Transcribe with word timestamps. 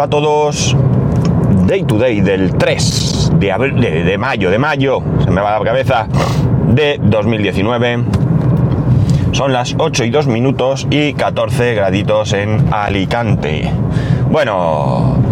Hola 0.00 0.06
a 0.06 0.10
todos. 0.10 0.74
Day 1.66 1.82
to 1.82 1.98
day 1.98 2.22
del 2.22 2.56
3 2.56 3.32
de, 3.34 3.52
abril, 3.52 3.78
de, 3.78 4.02
de 4.02 4.16
mayo, 4.16 4.50
de 4.50 4.58
mayo, 4.58 5.02
se 5.22 5.30
me 5.30 5.42
va 5.42 5.58
la 5.58 5.62
cabeza, 5.62 6.06
de 6.68 6.98
2019. 7.02 8.04
Son 9.32 9.52
las 9.52 9.74
8 9.76 10.04
y 10.04 10.08
2 10.08 10.26
minutos 10.26 10.86
y 10.88 11.12
14 11.12 11.74
graditos 11.74 12.32
en 12.32 12.72
Alicante. 12.72 13.70
Bueno, 14.30 15.22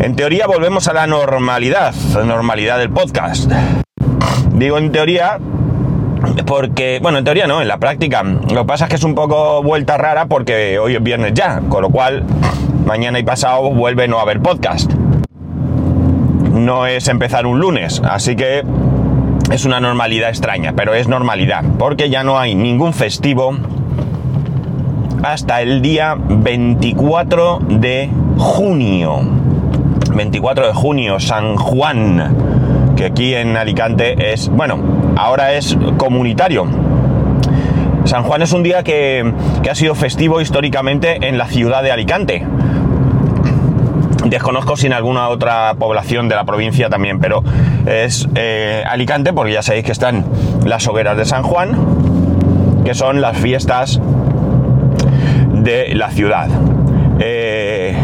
en 0.00 0.16
teoría 0.16 0.48
volvemos 0.48 0.88
a 0.88 0.92
la 0.92 1.06
normalidad, 1.06 1.94
normalidad 2.24 2.78
del 2.78 2.90
podcast. 2.90 3.52
Digo 4.52 4.78
en 4.78 4.90
teoría 4.90 5.38
porque, 6.46 6.98
bueno, 7.02 7.18
en 7.18 7.24
teoría 7.24 7.46
no, 7.46 7.62
en 7.62 7.68
la 7.68 7.78
práctica. 7.78 8.22
Lo 8.22 8.62
que 8.62 8.66
pasa 8.66 8.84
es 8.84 8.90
que 8.90 8.96
es 8.96 9.04
un 9.04 9.14
poco 9.14 9.62
vuelta 9.62 9.96
rara 9.96 10.26
porque 10.26 10.78
hoy 10.78 10.94
es 10.94 11.02
viernes 11.02 11.32
ya, 11.34 11.60
con 11.68 11.82
lo 11.82 11.90
cual 11.90 12.24
mañana 12.84 13.18
y 13.18 13.22
pasado 13.22 13.70
vuelve 13.70 14.08
no 14.08 14.18
a 14.18 14.22
haber 14.22 14.40
podcast. 14.40 14.92
No 16.52 16.86
es 16.86 17.08
empezar 17.08 17.46
un 17.46 17.58
lunes, 17.58 18.00
así 18.04 18.36
que 18.36 18.62
es 19.50 19.64
una 19.64 19.80
normalidad 19.80 20.28
extraña, 20.28 20.72
pero 20.76 20.94
es 20.94 21.08
normalidad, 21.08 21.64
porque 21.78 22.10
ya 22.10 22.24
no 22.24 22.38
hay 22.38 22.54
ningún 22.54 22.92
festivo 22.92 23.56
hasta 25.22 25.62
el 25.62 25.82
día 25.82 26.16
24 26.18 27.60
de 27.68 28.10
junio. 28.38 29.20
24 30.14 30.68
de 30.68 30.72
junio, 30.74 31.18
San 31.18 31.56
Juan, 31.56 32.36
que 32.96 33.06
aquí 33.06 33.34
en 33.34 33.56
Alicante 33.56 34.32
es, 34.32 34.48
bueno, 34.48 34.78
ahora 35.16 35.54
es 35.54 35.76
comunitario. 35.96 36.66
San 38.04 38.22
Juan 38.24 38.42
es 38.42 38.52
un 38.52 38.62
día 38.62 38.82
que, 38.82 39.32
que 39.62 39.70
ha 39.70 39.74
sido 39.74 39.94
festivo 39.94 40.40
históricamente 40.40 41.26
en 41.28 41.38
la 41.38 41.46
ciudad 41.46 41.82
de 41.82 41.90
Alicante. 41.90 42.46
Desconozco 44.24 44.76
si 44.76 44.86
en 44.86 44.94
alguna 44.94 45.28
otra 45.28 45.74
población 45.74 46.28
de 46.28 46.34
la 46.34 46.44
provincia 46.44 46.88
también, 46.88 47.20
pero 47.20 47.42
es 47.86 48.26
eh, 48.34 48.82
Alicante 48.86 49.32
porque 49.32 49.52
ya 49.52 49.62
sabéis 49.62 49.84
que 49.84 49.92
están 49.92 50.24
las 50.64 50.86
hogueras 50.88 51.16
de 51.16 51.24
San 51.24 51.42
Juan, 51.42 51.76
que 52.84 52.94
son 52.94 53.20
las 53.20 53.36
fiestas 53.36 54.00
de 55.52 55.94
la 55.94 56.10
ciudad. 56.10 56.48
Eh, 57.20 57.94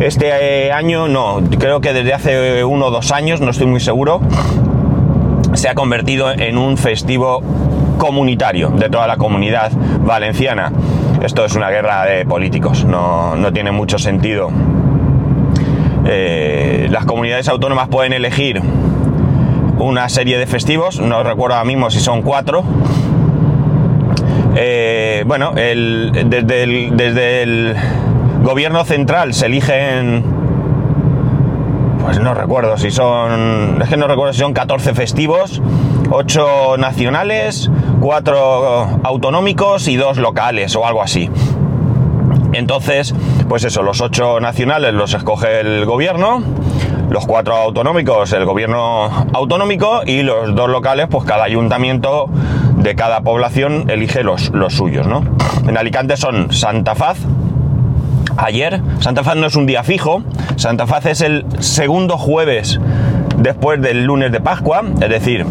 este 0.00 0.72
año 0.72 1.08
no, 1.08 1.40
creo 1.58 1.80
que 1.80 1.92
desde 1.92 2.14
hace 2.14 2.64
uno 2.64 2.86
o 2.86 2.90
dos 2.90 3.12
años, 3.12 3.40
no 3.40 3.50
estoy 3.50 3.66
muy 3.66 3.80
seguro, 3.80 4.20
se 5.56 5.70
ha 5.70 5.74
convertido 5.74 6.30
en 6.30 6.58
un 6.58 6.76
festivo 6.76 7.42
comunitario 7.96 8.68
de 8.68 8.90
toda 8.90 9.06
la 9.06 9.16
comunidad 9.16 9.72
valenciana. 10.04 10.70
Esto 11.22 11.44
es 11.46 11.54
una 11.54 11.70
guerra 11.70 12.04
de 12.04 12.26
políticos, 12.26 12.84
no, 12.84 13.36
no 13.36 13.52
tiene 13.52 13.72
mucho 13.72 13.98
sentido. 13.98 14.50
Eh, 16.04 16.88
las 16.90 17.06
comunidades 17.06 17.48
autónomas 17.48 17.88
pueden 17.88 18.12
elegir 18.12 18.60
una 19.78 20.08
serie 20.10 20.38
de 20.38 20.46
festivos, 20.46 21.00
no 21.00 21.22
recuerdo 21.22 21.56
ahora 21.56 21.66
mismo 21.66 21.90
si 21.90 22.00
son 22.00 22.20
cuatro. 22.20 22.62
Eh, 24.56 25.24
bueno, 25.26 25.54
el, 25.56 26.26
desde, 26.26 26.90
desde 26.92 27.42
el 27.42 27.76
gobierno 28.42 28.84
central 28.84 29.32
se 29.32 29.46
eligen, 29.46 30.22
pues 32.06 32.20
no 32.20 32.34
recuerdo 32.34 32.78
si 32.78 32.92
son, 32.92 33.82
es 33.82 33.88
que 33.88 33.96
no 33.96 34.06
recuerdo 34.06 34.32
si 34.32 34.38
son 34.38 34.52
14 34.52 34.94
festivos, 34.94 35.60
8 36.08 36.76
nacionales, 36.78 37.68
4 38.00 39.00
autonómicos 39.02 39.88
y 39.88 39.96
2 39.96 40.18
locales 40.18 40.76
o 40.76 40.86
algo 40.86 41.02
así. 41.02 41.28
Entonces, 42.52 43.12
pues 43.48 43.64
eso, 43.64 43.82
los 43.82 44.00
8 44.00 44.38
nacionales 44.38 44.94
los 44.94 45.14
escoge 45.14 45.58
el 45.58 45.84
gobierno, 45.84 46.44
los 47.10 47.26
4 47.26 47.56
autonómicos 47.56 48.32
el 48.32 48.44
gobierno 48.44 49.26
autonómico 49.34 50.02
y 50.06 50.22
los 50.22 50.54
2 50.54 50.70
locales, 50.70 51.08
pues 51.10 51.24
cada 51.24 51.42
ayuntamiento 51.42 52.26
de 52.76 52.94
cada 52.94 53.22
población 53.22 53.90
elige 53.90 54.22
los, 54.22 54.50
los 54.50 54.74
suyos, 54.74 55.08
¿no? 55.08 55.24
En 55.66 55.76
Alicante 55.76 56.16
son 56.16 56.52
Santa 56.52 56.94
Faz, 56.94 57.18
ayer. 58.36 58.80
Santa 59.00 59.24
Faz 59.24 59.36
no 59.36 59.46
es 59.46 59.56
un 59.56 59.66
día 59.66 59.82
fijo. 59.82 60.22
Santa 60.56 60.86
Faz 60.86 61.06
es 61.06 61.20
el 61.20 61.44
segundo 61.60 62.18
jueves 62.18 62.80
después 63.38 63.80
del 63.80 64.04
lunes 64.04 64.32
de 64.32 64.40
Pascua. 64.40 64.82
Es 65.00 65.08
decir, 65.08 65.46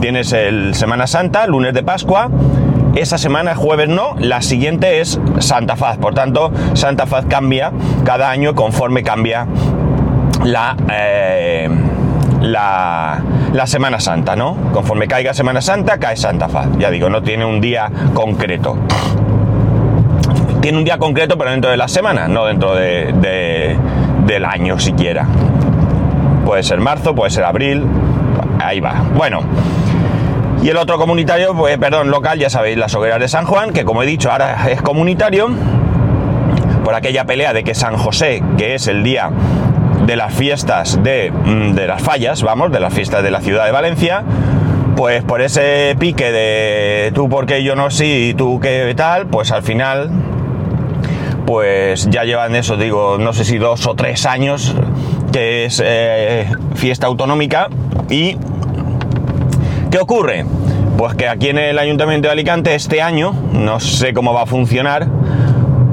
tienes 0.00 0.32
el 0.32 0.74
Semana 0.74 1.06
Santa, 1.06 1.46
lunes 1.46 1.74
de 1.74 1.82
Pascua. 1.82 2.30
Esa 2.94 3.16
semana, 3.16 3.54
jueves 3.54 3.88
no, 3.88 4.16
la 4.18 4.42
siguiente 4.42 5.00
es 5.00 5.18
Santa 5.38 5.76
Faz. 5.76 5.96
Por 5.96 6.14
tanto, 6.14 6.52
Santa 6.74 7.06
Faz 7.06 7.24
cambia 7.26 7.72
cada 8.04 8.30
año 8.30 8.54
conforme 8.54 9.02
cambia 9.02 9.46
la, 10.44 10.76
eh, 10.92 11.70
la, 12.42 13.22
la, 13.52 13.66
Semana 13.66 13.98
Santa, 13.98 14.36
¿no? 14.36 14.56
Conforme 14.72 15.08
caiga 15.08 15.32
Semana 15.32 15.62
Santa, 15.62 15.98
cae 15.98 16.16
Santa 16.16 16.50
Faz. 16.50 16.66
Ya 16.78 16.90
digo, 16.90 17.08
no 17.08 17.22
tiene 17.22 17.46
un 17.46 17.62
día 17.62 17.90
concreto 18.12 18.76
tiene 20.62 20.78
un 20.78 20.84
día 20.84 20.96
concreto, 20.96 21.36
pero 21.36 21.50
dentro 21.50 21.70
de 21.70 21.76
la 21.76 21.88
semana, 21.88 22.28
no 22.28 22.46
dentro 22.46 22.74
de, 22.74 23.12
de, 23.12 23.76
del 24.26 24.44
año 24.44 24.78
siquiera. 24.78 25.26
Puede 26.46 26.62
ser 26.62 26.78
marzo, 26.80 27.14
puede 27.14 27.30
ser 27.30 27.44
abril, 27.44 27.84
ahí 28.60 28.80
va. 28.80 29.02
Bueno, 29.14 29.40
y 30.62 30.68
el 30.68 30.76
otro 30.76 30.96
comunitario, 30.98 31.54
pues, 31.54 31.76
perdón, 31.78 32.10
local, 32.10 32.38
ya 32.38 32.48
sabéis, 32.48 32.78
las 32.78 32.94
hogueras 32.94 33.18
de 33.18 33.26
San 33.26 33.44
Juan, 33.44 33.72
que 33.72 33.84
como 33.84 34.04
he 34.04 34.06
dicho, 34.06 34.30
ahora 34.30 34.70
es 34.70 34.80
comunitario, 34.80 35.50
por 36.84 36.94
aquella 36.94 37.24
pelea 37.24 37.52
de 37.52 37.64
que 37.64 37.74
San 37.74 37.96
José, 37.96 38.42
que 38.56 38.74
es 38.74 38.86
el 38.86 39.02
día 39.02 39.30
de 40.06 40.16
las 40.16 40.32
fiestas 40.32 41.02
de, 41.02 41.32
de 41.74 41.86
las 41.88 42.02
fallas, 42.02 42.42
vamos, 42.42 42.70
de 42.70 42.78
las 42.78 42.94
fiestas 42.94 43.24
de 43.24 43.32
la 43.32 43.40
ciudad 43.40 43.64
de 43.64 43.72
Valencia, 43.72 44.22
pues 44.96 45.24
por 45.24 45.42
ese 45.42 45.96
pique 45.98 46.30
de 46.30 47.10
tú 47.14 47.28
porque 47.28 47.64
yo 47.64 47.74
no 47.74 47.90
sí 47.90 48.28
y 48.30 48.34
tú 48.34 48.60
qué 48.60 48.92
tal, 48.96 49.26
pues 49.26 49.50
al 49.50 49.62
final 49.62 50.10
pues 51.46 52.08
ya 52.10 52.24
llevan 52.24 52.54
eso, 52.54 52.76
digo, 52.76 53.18
no 53.18 53.32
sé 53.32 53.44
si 53.44 53.58
dos 53.58 53.86
o 53.86 53.94
tres 53.94 54.26
años 54.26 54.74
que 55.32 55.64
es 55.64 55.82
eh, 55.84 56.46
fiesta 56.74 57.06
autonómica 57.06 57.68
y 58.10 58.36
¿qué 59.90 59.98
ocurre? 59.98 60.44
Pues 60.96 61.14
que 61.14 61.26
aquí 61.26 61.48
en 61.48 61.58
el 61.58 61.78
Ayuntamiento 61.78 62.28
de 62.28 62.32
Alicante 62.32 62.74
este 62.74 63.00
año, 63.02 63.34
no 63.52 63.80
sé 63.80 64.12
cómo 64.12 64.34
va 64.34 64.42
a 64.42 64.46
funcionar, 64.46 65.08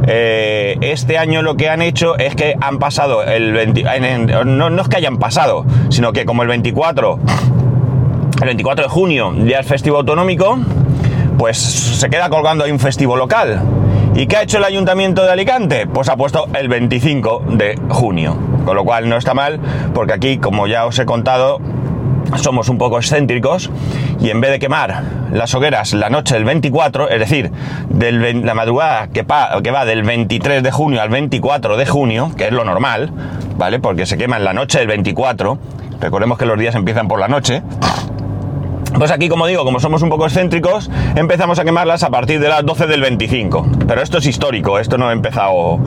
eh, 0.07 0.77
este 0.81 1.17
año 1.17 1.41
lo 1.41 1.55
que 1.55 1.69
han 1.69 1.81
hecho 1.81 2.17
es 2.17 2.35
que 2.35 2.55
han 2.59 2.79
pasado 2.79 3.23
el 3.23 3.53
20, 3.53 3.83
no, 4.45 4.69
no 4.69 4.81
es 4.81 4.87
que 4.87 4.97
hayan 4.97 5.17
pasado, 5.17 5.65
sino 5.89 6.13
que 6.13 6.25
como 6.25 6.43
el 6.43 6.49
24, 6.49 7.19
el 8.41 8.45
24 8.45 8.83
de 8.83 8.89
junio, 8.89 9.31
día 9.31 9.59
es 9.59 9.67
festivo 9.67 9.97
autonómico, 9.97 10.59
pues 11.37 11.57
se 11.57 12.09
queda 12.09 12.29
colgando 12.29 12.65
ahí 12.65 12.71
un 12.71 12.79
festivo 12.79 13.15
local. 13.15 13.78
¿Y 14.15 14.27
qué 14.27 14.37
ha 14.37 14.41
hecho 14.43 14.57
el 14.57 14.63
Ayuntamiento 14.63 15.23
de 15.23 15.31
Alicante? 15.31 15.87
Pues 15.87 16.09
ha 16.09 16.17
puesto 16.17 16.47
el 16.53 16.67
25 16.67 17.43
de 17.51 17.79
junio. 17.89 18.37
Con 18.65 18.75
lo 18.75 18.83
cual 18.83 19.07
no 19.07 19.17
está 19.17 19.33
mal, 19.33 19.59
porque 19.93 20.13
aquí, 20.13 20.37
como 20.37 20.67
ya 20.67 20.85
os 20.85 20.99
he 20.99 21.05
contado, 21.05 21.59
somos 22.37 22.69
un 22.69 22.77
poco 22.77 22.97
excéntricos 22.97 23.69
y 24.19 24.29
en 24.29 24.41
vez 24.41 24.51
de 24.51 24.59
quemar 24.59 25.03
las 25.31 25.53
hogueras 25.55 25.93
la 25.93 26.09
noche 26.09 26.35
del 26.35 26.43
24, 26.45 27.09
es 27.09 27.19
decir, 27.19 27.51
de 27.89 28.33
la 28.33 28.53
madrugada 28.53 29.07
que, 29.07 29.25
que, 29.63 29.71
va 29.71 29.85
del 29.85 30.03
23 30.03 30.61
de 30.63 30.71
junio 30.71 31.01
al 31.01 31.09
24 31.09 31.77
de 31.77 31.85
junio, 31.85 32.31
que 32.37 32.47
es 32.47 32.51
lo 32.51 32.63
normal, 32.63 33.11
¿vale? 33.57 33.79
Porque 33.79 34.05
se 34.05 34.17
quema 34.17 34.37
en 34.37 34.43
la 34.43 34.53
noche 34.53 34.79
del 34.79 34.87
24, 34.87 35.57
recordemos 35.99 36.37
que 36.37 36.45
los 36.45 36.59
días 36.59 36.75
empiezan 36.75 37.07
por 37.07 37.19
la 37.19 37.27
noche, 37.27 37.63
pues 38.97 39.11
aquí, 39.11 39.29
como 39.29 39.47
digo, 39.47 39.63
como 39.63 39.79
somos 39.79 40.01
un 40.01 40.09
poco 40.09 40.25
excéntricos, 40.25 40.89
empezamos 41.15 41.59
a 41.59 41.65
quemarlas 41.65 42.03
a 42.03 42.09
partir 42.09 42.39
de 42.39 42.49
las 42.49 42.65
12 42.65 42.87
del 42.87 43.01
25. 43.01 43.67
Pero 43.87 44.01
esto 44.01 44.17
es 44.17 44.25
histórico, 44.25 44.79
esto 44.79 44.97
no 44.97 45.09
ha 45.09 45.13
empezado 45.13 45.79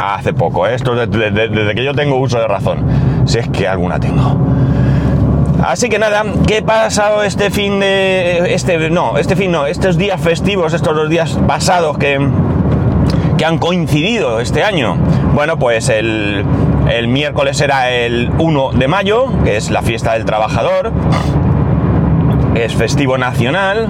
hace 0.00 0.32
poco, 0.32 0.66
¿eh? 0.66 0.74
esto 0.74 0.94
desde, 0.94 1.48
desde, 1.48 1.74
que 1.74 1.84
yo 1.84 1.94
tengo 1.94 2.16
uso 2.16 2.38
de 2.38 2.46
razón, 2.48 2.84
si 3.26 3.38
es 3.38 3.48
que 3.48 3.68
alguna 3.68 4.00
tengo. 4.00 4.36
Así 5.62 5.88
que 5.88 5.98
nada, 5.98 6.24
¿qué 6.46 6.58
ha 6.58 6.64
pasado 6.64 7.22
este 7.22 7.50
fin 7.50 7.78
de... 7.78 8.52
este 8.52 8.90
no, 8.90 9.16
este 9.18 9.36
fin 9.36 9.52
no, 9.52 9.66
estos 9.66 9.96
días 9.96 10.20
festivos, 10.20 10.74
estos 10.74 10.96
dos 10.96 11.08
días 11.08 11.38
pasados 11.46 11.98
que, 11.98 12.18
que 13.38 13.44
han 13.44 13.58
coincidido 13.58 14.40
este 14.40 14.64
año? 14.64 14.96
Bueno, 15.34 15.58
pues 15.58 15.88
el, 15.88 16.44
el 16.90 17.06
miércoles 17.06 17.60
era 17.60 17.90
el 17.90 18.30
1 18.38 18.72
de 18.72 18.88
mayo, 18.88 19.26
que 19.44 19.56
es 19.56 19.70
la 19.70 19.82
fiesta 19.82 20.14
del 20.14 20.24
trabajador, 20.24 20.92
es 22.54 22.74
festivo 22.74 23.18
nacional. 23.18 23.88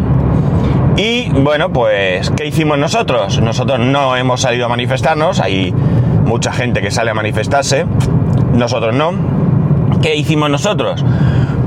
Y 0.97 1.31
bueno, 1.31 1.73
pues, 1.73 2.31
¿qué 2.31 2.47
hicimos 2.47 2.79
nosotros? 2.79 3.41
Nosotros 3.41 3.79
no 3.79 4.17
hemos 4.17 4.43
salido 4.43 4.67
a 4.67 4.69
manifestarnos, 4.69 5.41
hay 5.41 5.73
mucha 5.73 6.53
gente 6.53 6.83
que 6.83 6.91
sale 6.91 7.11
a 7.11 7.15
manifestarse, 7.15 7.87
nosotros 8.53 8.95
no. 8.95 9.13
¿Qué 10.03 10.17
hicimos 10.17 10.51
nosotros? 10.51 11.05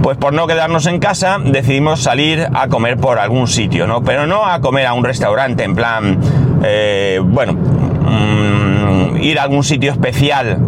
Pues 0.02 0.18
por 0.18 0.34
no 0.34 0.46
quedarnos 0.46 0.86
en 0.86 1.00
casa 1.00 1.40
decidimos 1.44 2.02
salir 2.02 2.48
a 2.54 2.68
comer 2.68 2.98
por 2.98 3.18
algún 3.18 3.48
sitio, 3.48 3.88
¿no? 3.88 4.04
Pero 4.04 4.28
no 4.28 4.46
a 4.46 4.62
comer 4.62 4.86
a 4.86 4.94
un 4.94 5.04
restaurante 5.04 5.64
en 5.64 5.74
plan, 5.74 6.20
eh, 6.64 7.20
bueno, 7.24 7.54
mmm, 7.54 9.18
ir 9.18 9.40
a 9.40 9.44
algún 9.44 9.64
sitio 9.64 9.92
especial 9.92 10.60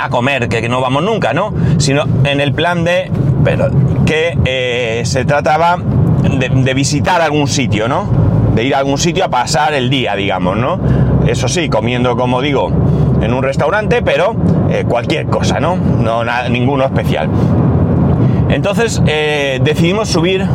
a 0.00 0.08
comer, 0.08 0.48
que, 0.48 0.68
no 0.68 0.80
vamos 0.80 1.04
nunca, 1.04 1.32
¿no? 1.32 1.54
Sino 1.78 2.04
en 2.24 2.40
el 2.40 2.52
plan 2.52 2.82
de 2.82 3.10
pero, 3.44 3.68
que 4.04 4.38
eh, 4.44 5.02
se 5.04 5.24
trataba 5.24 5.78
de, 5.78 6.74
visitar 6.74 7.20
algún 7.20 7.48
sitio, 7.48 7.88
¿no? 7.88 8.08
De 8.54 8.64
ir 8.64 8.74
a 8.74 8.78
algún 8.78 8.98
sitio 8.98 9.24
a 9.24 9.28
pasar 9.28 9.74
el 9.74 9.90
día, 9.90 10.14
digamos, 10.14 10.56
¿no? 10.56 10.78
Eso 11.26 11.48
sí, 11.48 11.68
comiendo, 11.68 12.16
como 12.16 12.40
digo, 12.40 12.70
en 13.20 13.32
un 13.32 13.42
restaurante, 13.42 14.02
pero 14.02 14.36
eh, 14.70 14.84
cualquier 14.88 15.26
cosa, 15.26 15.60
¿no? 15.60 15.76
No 15.76 16.22
ninguno 16.48 16.84
especial. 16.84 17.28
Entonces 18.48 19.02
eh, 19.06 19.60
decidimos 19.62 20.08
subir 20.08 20.46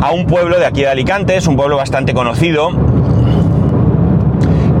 a 0.00 0.10
un 0.12 0.26
pueblo 0.26 0.58
de 0.58 0.66
aquí 0.66 0.82
de 0.82 0.88
Alicante, 0.88 1.36
es 1.36 1.46
un 1.46 1.56
pueblo 1.56 1.76
bastante 1.76 2.12
conocido, 2.12 2.70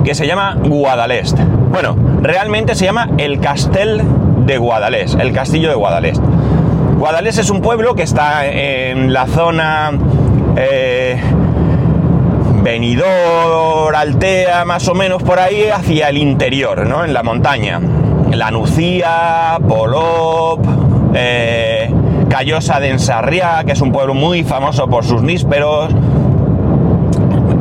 que 0.04 0.14
se 0.14 0.26
llama 0.26 0.56
Guadalest. 0.62 1.38
Bueno, 1.72 1.96
realmente 2.20 2.74
se 2.74 2.84
llama 2.84 3.08
el 3.16 3.40
Castel 3.40 4.02
de 4.44 4.58
Guadalest, 4.58 5.18
el 5.18 5.32
castillo 5.32 5.70
de 5.70 5.74
Guadalest. 5.74 6.22
Guadalest 6.98 7.40
es 7.40 7.50
un 7.50 7.60
pueblo 7.60 7.94
que 7.94 8.02
está 8.02 8.46
en 8.46 9.12
la 9.12 9.26
zona 9.26 9.92
eh, 10.56 11.20
Benidorm, 12.62 13.94
Altea, 13.94 14.64
más 14.64 14.88
o 14.88 14.94
menos 14.94 15.22
por 15.22 15.38
ahí, 15.38 15.64
hacia 15.72 16.08
el 16.08 16.16
interior, 16.16 16.86
¿no? 16.86 17.04
En 17.04 17.12
la 17.12 17.22
montaña. 17.22 17.80
La 18.32 18.50
Nucía, 18.50 19.58
Polop, 19.68 20.60
eh, 21.14 21.92
Callosa 22.28 22.80
de 22.80 22.90
Ensarriá, 22.90 23.64
que 23.64 23.72
es 23.72 23.80
un 23.80 23.92
pueblo 23.92 24.14
muy 24.14 24.44
famoso 24.44 24.88
por 24.88 25.04
sus 25.04 25.22
nísperos. 25.22 25.92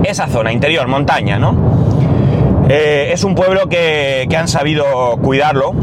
Esa 0.03 0.27
zona, 0.27 0.53
interior, 0.53 0.88
montaña, 0.88 1.39
¿no? 1.39 1.56
Eh, 2.69 3.09
es 3.12 3.24
un 3.24 3.36
pueblo 3.36 3.68
que 3.68 4.27
han 4.38 4.47
sabido 4.47 4.86
cuidarlo, 5.21 5.74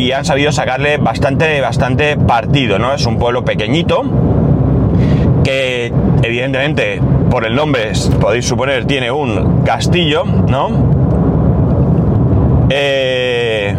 y 0.00 0.12
han 0.12 0.24
sabido 0.24 0.50
sacarle 0.50 0.96
bastante, 0.96 1.60
bastante 1.60 2.16
partido, 2.16 2.78
¿no? 2.78 2.94
Es 2.94 3.04
un 3.04 3.18
pueblo 3.18 3.44
pequeñito 3.44 4.02
que 5.44 5.92
evidentemente 6.22 7.02
por 7.30 7.44
el 7.44 7.54
nombre 7.54 7.92
podéis 8.18 8.46
suponer 8.46 8.86
tiene 8.86 9.10
un 9.10 9.62
castillo, 9.62 10.24
¿no? 10.24 10.70
Eh, 12.70 13.74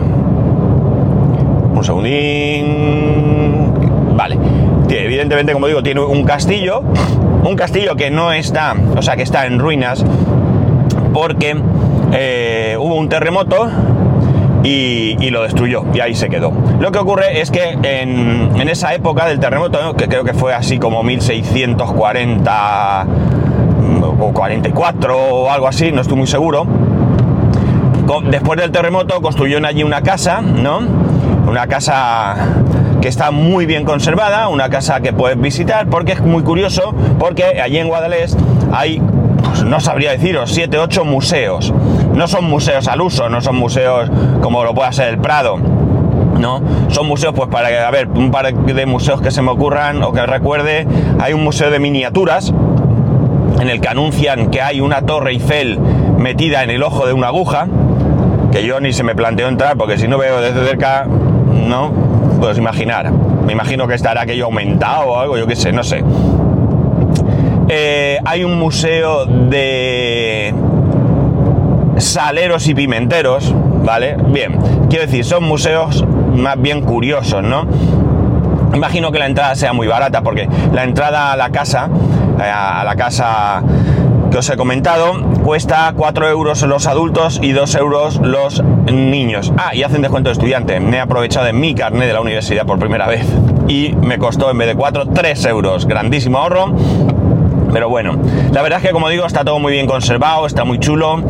un 1.73 1.83
segundín. 1.83 2.65
Vale. 4.15 4.37
Evidentemente, 4.89 5.53
como 5.53 5.65
digo, 5.65 5.81
tiene 5.81 6.01
un 6.01 6.23
castillo. 6.23 6.83
Un 7.43 7.55
castillo 7.55 7.95
que 7.95 8.11
no 8.11 8.31
está, 8.31 8.75
o 8.95 9.01
sea, 9.01 9.15
que 9.15 9.23
está 9.23 9.47
en 9.47 9.57
ruinas 9.57 10.05
porque 11.13 11.55
eh, 12.13 12.77
hubo 12.79 12.95
un 12.95 13.09
terremoto 13.09 13.67
y, 14.63 15.29
lo 15.29 15.43
destruyó 15.43 15.83
y 15.93 15.99
ahí 15.99 16.15
se 16.15 16.29
quedó. 16.29 16.51
Lo 16.79 16.91
que 16.91 16.99
ocurre 16.99 17.41
es 17.41 17.51
que 17.51 17.77
en, 17.81 18.69
esa 18.69 18.93
época 18.93 19.25
del 19.25 19.39
terremoto, 19.39 19.95
que 19.95 20.07
creo 20.07 20.23
que 20.23 20.33
fue 20.33 20.53
así 20.53 20.79
como 20.79 21.03
1640 21.03 23.05
o 24.19 24.33
44 24.33 25.17
o 25.17 25.51
algo 25.51 25.67
así, 25.67 25.91
no 25.91 26.01
estoy 26.01 26.17
muy 26.17 26.27
seguro, 26.27 26.65
después 28.29 28.59
del 28.59 28.71
terremoto 28.71 29.21
construyeron 29.21 29.65
allí 29.65 29.83
una 29.83 30.01
casa, 30.01 30.41
¿no? 30.41 30.79
Una 31.47 31.67
casa 31.67 32.35
que 33.01 33.07
está 33.07 33.31
muy 33.31 33.65
bien 33.65 33.83
conservada, 33.83 34.47
una 34.47 34.69
casa 34.69 35.01
que 35.01 35.11
puedes 35.11 35.39
visitar, 35.39 35.87
porque 35.87 36.13
es 36.13 36.21
muy 36.21 36.43
curioso, 36.43 36.93
porque 37.17 37.59
allí 37.61 37.79
en 37.79 37.87
Guadalest 37.87 38.39
hay 38.71 39.01
pues 39.43 39.63
no 39.63 39.79
sabría 39.79 40.11
deciros, 40.11 40.51
7, 40.51 40.77
8 40.77 41.05
museos. 41.05 41.73
No 42.13 42.27
son 42.27 42.45
museos 42.45 42.87
al 42.87 43.01
uso, 43.01 43.29
no 43.29 43.41
son 43.41 43.55
museos 43.55 44.09
como 44.41 44.63
lo 44.63 44.73
pueda 44.73 44.91
ser 44.91 45.09
el 45.09 45.17
Prado. 45.17 45.57
¿no? 46.39 46.61
Son 46.89 47.07
museos, 47.07 47.33
pues 47.35 47.49
para, 47.49 47.87
a 47.87 47.91
ver, 47.91 48.07
un 48.07 48.31
par 48.31 48.53
de 48.53 48.85
museos 48.85 49.21
que 49.21 49.31
se 49.31 49.41
me 49.41 49.51
ocurran 49.51 50.03
o 50.03 50.11
que 50.11 50.25
recuerde, 50.25 50.87
hay 51.19 51.33
un 51.33 51.43
museo 51.43 51.69
de 51.69 51.79
miniaturas 51.79 52.51
en 53.59 53.69
el 53.69 53.79
que 53.79 53.87
anuncian 53.87 54.49
que 54.49 54.61
hay 54.61 54.81
una 54.81 55.03
torre 55.03 55.31
Eiffel 55.31 55.79
metida 56.17 56.63
en 56.63 56.71
el 56.71 56.83
ojo 56.83 57.05
de 57.05 57.13
una 57.13 57.27
aguja, 57.27 57.67
que 58.51 58.65
yo 58.65 58.79
ni 58.79 58.91
se 58.91 59.03
me 59.03 59.15
planteó 59.15 59.47
entrar, 59.47 59.77
porque 59.77 59.97
si 59.97 60.07
no 60.07 60.17
veo 60.17 60.41
desde 60.41 60.65
cerca, 60.65 61.05
no, 61.05 61.91
puedes 62.39 62.57
imaginar. 62.57 63.11
Me 63.11 63.53
imagino 63.53 63.87
que 63.87 63.93
estará 63.93 64.21
aquello 64.21 64.45
aumentado 64.45 65.09
o 65.09 65.19
algo, 65.19 65.37
yo 65.37 65.47
qué 65.47 65.55
sé, 65.55 65.71
no 65.71 65.83
sé. 65.83 66.03
Eh, 67.73 68.19
hay 68.25 68.43
un 68.43 68.59
museo 68.59 69.25
de 69.25 70.53
saleros 71.95 72.67
y 72.67 72.75
pimenteros, 72.75 73.55
¿vale? 73.85 74.17
Bien, 74.27 74.59
quiero 74.89 75.05
decir, 75.05 75.23
son 75.23 75.45
museos 75.45 76.05
más 76.35 76.61
bien 76.61 76.81
curiosos, 76.81 77.41
¿no? 77.41 77.65
Imagino 78.73 79.13
que 79.13 79.19
la 79.19 79.27
entrada 79.27 79.55
sea 79.55 79.71
muy 79.71 79.87
barata, 79.87 80.21
porque 80.21 80.49
la 80.73 80.83
entrada 80.83 81.31
a 81.31 81.37
la 81.37 81.49
casa, 81.51 81.89
eh, 82.41 82.43
a 82.43 82.83
la 82.83 82.97
casa 82.97 83.63
que 84.29 84.39
os 84.39 84.49
he 84.49 84.57
comentado, 84.57 85.13
cuesta 85.41 85.93
4 85.95 86.27
euros 86.27 86.61
los 86.63 86.87
adultos 86.87 87.39
y 87.41 87.53
2 87.53 87.75
euros 87.75 88.19
los 88.21 88.61
niños. 88.91 89.53
Ah, 89.55 89.73
y 89.73 89.83
hacen 89.83 90.01
descuento 90.01 90.27
de 90.29 90.33
estudiante. 90.33 90.81
Me 90.81 90.97
he 90.97 90.99
aprovechado 90.99 91.45
de 91.45 91.53
mi 91.53 91.73
carnet 91.73 92.07
de 92.07 92.13
la 92.13 92.19
universidad 92.19 92.65
por 92.65 92.79
primera 92.79 93.07
vez 93.07 93.25
y 93.69 93.95
me 94.01 94.17
costó 94.17 94.51
en 94.51 94.57
vez 94.57 94.67
de 94.67 94.75
4, 94.75 95.05
3 95.13 95.45
euros. 95.45 95.85
Grandísimo 95.85 96.37
ahorro 96.37 96.75
pero 97.71 97.89
bueno, 97.89 98.17
la 98.51 98.61
verdad 98.61 98.79
es 98.79 98.87
que 98.87 98.91
como 98.91 99.09
digo, 99.09 99.25
está 99.25 99.43
todo 99.43 99.59
muy 99.59 99.73
bien 99.73 99.87
conservado, 99.87 100.45
está 100.45 100.63
muy 100.63 100.79
chulo. 100.79 101.23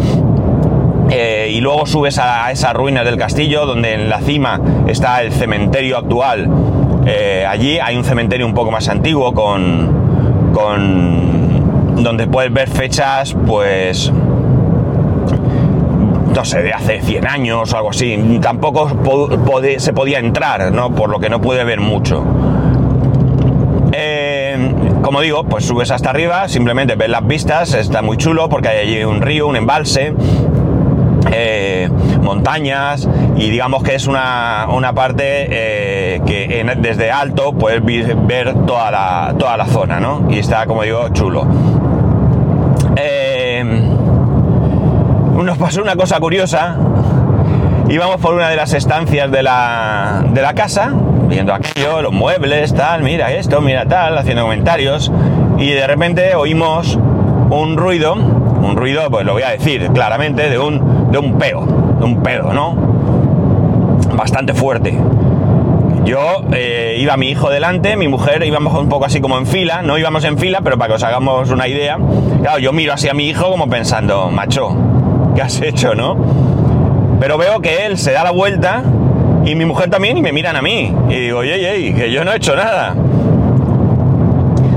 Eh, 1.10 1.52
y 1.54 1.60
luego 1.60 1.86
subes 1.86 2.18
a, 2.20 2.52
esas 2.52 2.74
ruinas 2.74 3.04
del 3.04 3.18
castillo, 3.18 3.66
donde 3.66 3.94
en 3.94 4.10
la 4.10 4.22
cima 4.22 4.62
está 4.88 5.22
el 5.22 5.32
cementerio 5.34 5.98
actual. 5.98 6.50
Eh, 7.06 7.46
allí 7.48 7.80
hay 7.80 7.98
un 7.98 8.06
cementerio 8.06 8.46
un 8.46 8.54
poco 8.54 8.72
más 8.72 8.88
antiguo 8.88 9.34
con, 9.34 10.52
con 10.54 12.04
donde 12.04 12.28
puedes 12.28 12.54
ver 12.54 12.70
fechas, 12.70 13.36
pues 13.46 14.12
no 16.34 16.46
sé, 16.46 16.64
de 16.64 16.74
hace 16.74 17.02
100 17.02 17.28
años 17.28 17.74
o 17.74 17.78
algo 17.78 17.90
así. 17.90 18.40
Tampoco 18.42 18.90
se 19.78 19.94
podía 19.94 20.20
entrar, 20.20 20.72
¿no? 20.72 20.92
Por 20.96 21.10
lo 21.10 21.20
que 21.20 21.30
no 21.30 21.42
puede 21.42 21.64
ver 21.64 21.82
mucho. 21.82 22.24
Eh, 23.92 24.41
como 25.02 25.22
digo, 25.22 25.44
pues 25.44 25.66
subes 25.66 25.92
hasta 25.92 26.10
arriba, 26.10 26.48
simplemente 26.48 26.96
ves 26.96 27.10
las 27.10 27.26
vistas, 27.26 27.74
está 27.74 28.02
muy 28.02 28.18
chulo 28.18 28.50
porque 28.50 28.70
hay 28.70 28.88
allí 28.88 29.04
un 29.04 29.22
río, 29.22 29.48
un 29.48 29.56
embalse, 29.56 30.14
eh, 31.32 31.90
montañas 32.22 33.08
y 33.36 33.50
digamos 33.50 33.84
que 33.84 33.96
es 33.96 34.08
una, 34.08 34.68
parte 34.94 35.48
eh, 35.50 36.22
que 36.26 36.66
desde 36.78 37.12
alto 37.12 37.54
puedes 37.54 37.84
ver 38.28 38.54
toda 38.66 38.92
la, 38.92 39.36
toda 39.38 39.58
la 39.58 39.66
zona, 39.66 40.00
¿no? 40.00 40.28
Y 40.30 40.40
está, 40.40 40.66
como 40.66 40.84
digo, 40.84 41.10
chulo. 41.10 41.46
nos 45.44 45.58
pasó 45.58 45.82
una 45.82 45.96
cosa 45.96 46.20
curiosa. 46.20 46.78
Íbamos 47.90 48.18
por 48.18 48.36
una 48.36 48.48
de 48.50 48.56
las 48.56 48.74
estancias 48.74 49.32
de 49.32 49.44
la, 49.44 50.24
de 50.30 50.42
la 50.42 50.54
casa 50.54 50.94
viendo 51.32 51.54
aquello, 51.54 52.02
los 52.02 52.12
muebles, 52.12 52.74
tal, 52.74 53.04
mira 53.04 53.32
esto, 53.32 53.62
mira 53.62 53.86
tal, 53.86 54.18
haciendo 54.18 54.44
comentarios, 54.44 55.12
y 55.58 55.72
de 55.72 55.88
repente 55.88 56.36
oímos 56.36 57.00
un 57.50 57.78
ruido, 57.78 58.14
un 58.16 58.76
ruido, 58.76 59.10
pues 59.10 59.26
lo 59.26 59.34
voy 59.34 59.44
a 59.44 59.52
decir 59.52 59.90
claramente, 59.94 60.50
de 60.50 60.60
un, 60.60 61.10
de 61.10 61.18
un 61.18 61.38
peo, 61.38 61.66
de 62.00 62.06
un 62.06 62.22
pedo, 62.22 62.54
¿no? 62.54 62.76
Bastante 64.14 64.54
fuerte. 64.54 64.98
Yo 66.04 66.44
eh, 66.52 66.98
iba 67.00 67.16
mi 67.16 67.30
hijo 67.30 67.50
delante, 67.50 67.96
mi 67.96 68.10
mujer 68.10 68.44
íbamos 68.44 68.78
un 68.78 68.90
poco 68.90 69.06
así 69.06 69.22
como 69.22 69.38
en 69.38 69.46
fila, 69.46 69.82
no 69.82 69.98
íbamos 69.98 70.26
en 70.26 70.38
fila, 70.38 70.60
pero 70.62 70.78
para 70.78 70.90
que 70.90 70.96
os 70.96 71.04
hagamos 71.04 71.50
una 71.50 71.68
idea, 71.68 71.98
claro, 72.42 72.60
yo 72.60 72.74
miro 72.74 72.92
así 72.92 73.08
a 73.08 73.14
mi 73.14 73.30
hijo 73.30 73.50
como 73.50 73.70
pensando, 73.70 74.30
macho, 74.30 74.76
¿qué 75.34 75.44
has 75.44 75.62
hecho, 75.62 75.96
no? 75.96 76.18
Pero 77.22 77.38
veo 77.38 77.62
que 77.62 77.86
él 77.86 77.98
se 77.98 78.12
da 78.12 78.26
la 78.26 78.32
vuelta 78.32 78.84
y 79.46 79.56
mi 79.56 79.66
mujer 79.66 79.90
también 79.90 80.18
y 80.18 80.22
me 80.22 80.32
miran 80.32 80.56
a 80.56 80.62
mí. 80.62 80.94
Y 81.10 81.16
digo, 81.16 81.40
oye, 81.40 81.54
oye, 81.54 81.94
que 81.94 82.12
yo 82.12 82.24
no 82.24 82.32
he 82.32 82.38
hecho 82.38 82.56
nada. 82.56 82.96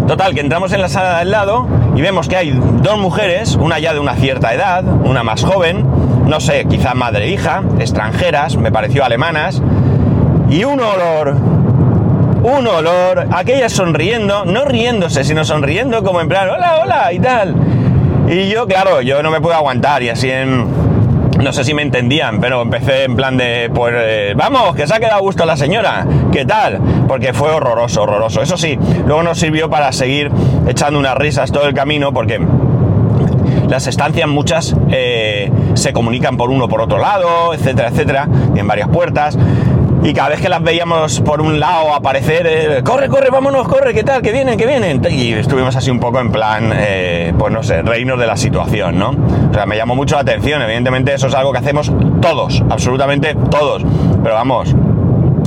Total, 0.07 0.35
que 0.35 0.41
entramos 0.41 0.73
en 0.73 0.83
la 0.83 0.89
sala 0.89 1.15
de 1.15 1.21
al 1.23 1.31
lado 1.31 1.67
y 1.97 2.03
vemos 2.03 2.29
que 2.29 2.37
hay 2.37 2.51
dos 2.51 2.99
mujeres, 2.99 3.57
una 3.57 3.79
ya 3.79 3.95
de 3.95 4.01
una 4.01 4.15
cierta 4.17 4.53
edad, 4.53 4.85
una 4.85 5.23
más 5.23 5.45
joven, 5.45 5.85
no 6.27 6.41
sé, 6.41 6.67
quizá 6.67 6.95
madre 6.95 7.27
e 7.27 7.31
hija, 7.31 7.63
extranjeras, 7.79 8.57
me 8.57 8.71
pareció 8.71 9.05
alemanas, 9.05 9.63
y 10.51 10.65
un 10.65 10.81
olor, 10.81 11.37
un 12.43 12.67
olor, 12.67 13.29
aquellas 13.33 13.73
sonriendo, 13.73 14.45
no 14.45 14.65
riéndose, 14.65 15.25
sino 15.25 15.45
sonriendo 15.45 16.03
como 16.03 16.21
en 16.21 16.29
plan, 16.29 16.51
hola, 16.51 16.81
hola, 16.83 17.13
y 17.13 17.19
tal. 17.19 17.55
Y 18.29 18.49
yo, 18.49 18.67
claro, 18.67 19.01
yo 19.01 19.23
no 19.23 19.31
me 19.31 19.41
puedo 19.41 19.55
aguantar 19.55 20.03
y 20.03 20.11
así 20.11 20.31
en 20.31 20.67
no 21.45 21.53
sé 21.53 21.63
si 21.63 21.75
me 21.75 21.83
entendían, 21.83 22.41
pero 22.41 22.63
empecé 22.63 23.05
en 23.05 23.17
plan 23.17 23.37
de, 23.37 23.71
pues 23.73 23.95
eh, 23.97 24.33
vamos, 24.35 24.75
que 24.75 24.87
se 24.87 24.95
ha 24.95 24.99
quedado 24.99 25.17
a 25.17 25.21
gusto 25.21 25.45
la 25.45 25.59
señora, 25.59 26.07
¿qué 26.33 26.47
tal? 26.47 26.81
Porque 27.07 27.35
fue 27.35 27.51
horroroso, 27.51 28.03
horroroso. 28.03 28.41
Eso 28.41 28.57
sí, 28.57 28.79
luego 29.07 29.23
nos 29.23 29.39
sirvió 29.39 29.69
para 29.69 29.93
seguir 29.93 30.31
echando 30.67 30.99
unas 30.99 31.15
risas 31.17 31.53
todo 31.53 31.67
el 31.67 31.75
camino, 31.75 32.15
porque 32.15 32.41
las 33.69 33.87
estancias 33.87 34.27
muchas 34.27 34.75
eh, 34.91 35.53
se 35.75 35.93
comunican 35.93 36.39
por 36.39 36.49
uno 36.51 36.67
por 36.67 36.81
otro 36.81 36.99
lado, 36.99 37.53
etcétera, 37.53 37.89
etcétera, 37.89 38.29
en 38.57 38.67
varias 38.67 38.89
puertas. 38.89 39.37
Y 40.05 40.13
cada 40.13 40.29
vez 40.29 40.41
que 40.43 40.51
las 40.51 40.63
veíamos 40.63 41.23
por 41.23 41.41
un 41.41 41.59
lado 41.59 41.95
aparecer, 41.95 42.47
eh, 42.47 42.83
corre, 42.85 43.09
corre, 43.09 43.31
vámonos, 43.31 43.67
corre, 43.67 43.95
¿qué 43.95 44.05
tal? 44.05 44.21
Que 44.21 44.33
vienen, 44.33 44.59
que 44.59 44.67
vienen. 44.67 45.01
Y 45.11 45.33
estuvimos 45.33 45.75
así 45.77 45.91
un 45.91 45.99
poco 45.99 46.21
en 46.21 46.31
plan, 46.31 46.73
eh, 46.75 47.33
pues 47.39 47.51
no 47.51 47.63
sé, 47.63 47.81
reinos 47.81 48.19
de 48.19 48.27
la 48.27 48.37
situación, 48.37 48.99
¿no? 48.99 49.15
O 49.51 49.55
sea, 49.55 49.65
me 49.65 49.79
llamó 49.79 49.97
mucho 49.97 50.17
la 50.17 50.21
atención. 50.21 50.61
Evidentemente 50.61 51.15
eso 51.15 51.29
es 51.29 51.35
algo 51.35 51.53
que 51.53 51.59
hacemos 51.59 51.91
todos, 52.21 52.63
absolutamente 52.69 53.35
todos. 53.51 53.83
Pero 54.23 54.35
vamos, 54.35 54.77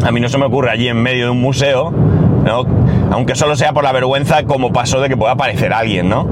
a 0.03 0.11
mí 0.11 0.19
no 0.19 0.27
se 0.27 0.39
me 0.39 0.45
ocurre 0.45 0.71
allí 0.71 0.87
en 0.87 1.03
medio 1.03 1.25
de 1.25 1.29
un 1.29 1.41
museo, 1.41 1.91
¿no? 1.91 2.65
Aunque 3.11 3.35
solo 3.35 3.55
sea 3.55 3.73
por 3.73 3.83
la 3.83 3.91
vergüenza 3.91 4.43
como 4.45 4.73
pasó 4.73 4.99
de 5.01 5.07
que 5.07 5.15
pueda 5.15 5.33
aparecer 5.33 5.71
alguien, 5.71 6.09
¿no? 6.09 6.27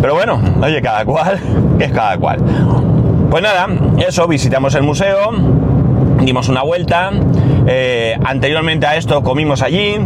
Pero 0.00 0.14
bueno, 0.14 0.40
oye, 0.62 0.80
cada 0.80 1.04
cual, 1.04 1.38
que 1.78 1.84
es 1.84 1.92
cada 1.92 2.16
cual. 2.16 2.38
Pues 3.30 3.42
nada, 3.42 3.68
eso, 4.06 4.26
visitamos 4.26 4.74
el 4.74 4.84
museo, 4.84 5.32
dimos 6.24 6.48
una 6.48 6.62
vuelta. 6.62 7.10
Eh, 7.66 8.16
anteriormente 8.24 8.86
a 8.86 8.96
esto 8.96 9.22
comimos 9.22 9.62
allí, 9.62 9.96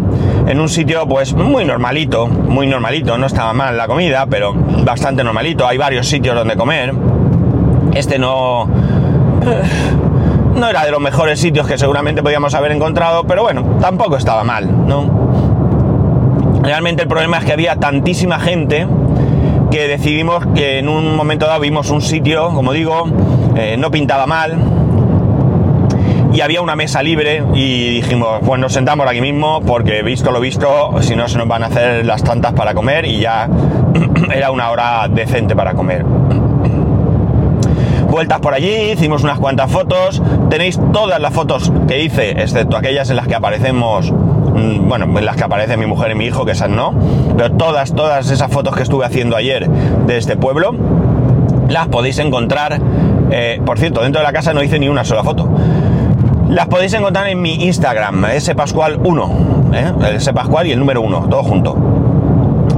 en 0.47 0.61
un 0.61 0.69
sitio 0.69 1.07
pues 1.07 1.35
muy 1.35 1.65
normalito, 1.65 2.27
muy 2.27 2.67
normalito, 2.67 3.17
no 3.17 3.27
estaba 3.27 3.53
mal 3.53 3.77
la 3.77 3.87
comida, 3.87 4.27
pero 4.27 4.55
bastante 4.85 5.25
normalito. 5.25 5.67
Hay 5.67 5.79
varios 5.79 6.07
sitios 6.07 6.35
donde 6.35 6.57
comer. 6.57 6.93
Este 7.95 8.19
no... 8.19 8.69
eh, 9.47 9.63
No 10.55 10.69
era 10.69 10.85
de 10.85 10.91
los 10.91 11.01
mejores 11.01 11.39
sitios 11.39 11.67
que 11.67 11.77
seguramente 11.77 12.23
podíamos 12.23 12.55
haber 12.55 12.73
encontrado, 12.73 13.25
pero 13.25 13.43
bueno, 13.43 13.77
tampoco 13.81 14.17
estaba 14.17 14.43
mal, 14.43 14.67
¿no? 14.87 15.05
Realmente 16.63 17.03
el 17.03 17.09
problema 17.09 17.39
es 17.39 17.45
que 17.45 17.53
había 17.53 17.77
tantísima 17.77 18.39
gente 18.41 18.87
que 19.71 19.87
decidimos 19.87 20.47
que 20.55 20.79
en 20.79 20.89
un 20.89 21.15
momento 21.15 21.47
dado 21.47 21.61
vimos 21.61 21.91
un 21.91 22.01
sitio, 22.01 22.49
como 22.55 22.73
digo, 22.73 23.05
eh, 23.55 23.77
no 23.79 23.91
pintaba 23.91 24.27
mal, 24.27 24.57
y 26.37 26.43
había 26.43 26.61
una 26.61 26.77
mesa 26.77 27.03
libre 27.03 27.43
y 27.55 27.95
dijimos, 27.95 28.41
pues 28.45 28.61
nos 28.61 28.75
sentamos 28.75 29.09
aquí 29.09 29.23
mismo 29.23 29.63
porque 29.63 30.03
visto 30.03 30.31
lo 30.31 30.39
visto, 30.39 30.93
si 31.01 31.17
no 31.17 31.29
se 31.29 31.39
nos 31.39 31.49
van 31.49 31.63
a 31.63 31.69
hacer 31.69 32.05
las 32.05 32.23
tantas 32.23 32.53
para 32.53 32.75
comer 32.75 33.07
y 33.07 33.21
ya 33.21 33.49
era 34.35 34.51
una 34.51 34.71
hora 34.71 35.09
decente 35.09 35.57
para 35.57 35.73
comer. 35.73 36.05
Vueltas 38.11 38.39
por 38.41 38.53
allí, 38.53 38.93
hicimos 38.93 39.23
unas 39.23 39.39
cuantas 39.39 39.73
fotos, 39.73 40.23
tenéis 40.51 40.79
todas 40.93 41.19
las 41.23 41.33
fotos 41.33 41.73
que 41.89 42.03
hice, 42.03 42.33
excepto 42.33 42.77
aquellas 42.77 43.09
en 43.09 43.17
las 43.17 43.29
que 43.29 43.35
aparecemos, 43.35 44.13
mm, 44.13 44.87
bueno, 44.91 45.19
en 45.19 45.25
las 45.25 45.37
que 45.37 45.45
aparece 45.45 45.79
mi 45.79 45.87
mujer 45.87 46.11
y 46.11 46.17
mi 46.17 46.27
hijo, 46.27 46.45
que 46.45 46.53
esas 46.53 46.69
no, 46.69 46.93
pero 47.35 47.53
todas, 47.53 47.95
todas 47.95 48.31
esas 48.31 48.53
fotos 48.53 48.77
que 48.77 48.83
estuve 48.83 49.07
haciendo 49.07 49.37
ayer 49.37 49.71
de 49.71 50.19
este 50.19 50.37
pueblo, 50.37 50.75
las 51.71 51.89
podéis 51.89 52.19
encontrar, 52.19 52.79
eh, 53.31 53.59
por 53.65 53.79
cierto, 53.79 54.03
dentro 54.03 54.21
de 54.21 54.27
la 54.27 54.35
casa 54.35 54.53
no 54.53 54.63
hice 54.63 54.79
ni 54.79 54.91
una 54.91 55.03
sola 55.03 55.25
foto. 55.25 55.49
Las 56.49 56.69
podéis 56.69 56.95
encontrar 56.95 57.27
en 57.29 57.43
mi 57.43 57.55
Instagram, 57.65 58.23
spascual1, 58.25 59.75
¿eh? 59.75 60.21
spascual 60.21 60.67
y 60.69 60.73
el 60.73 60.79
número 60.79 61.03
1, 61.03 61.29
todo 61.29 61.43
junto. 61.43 61.77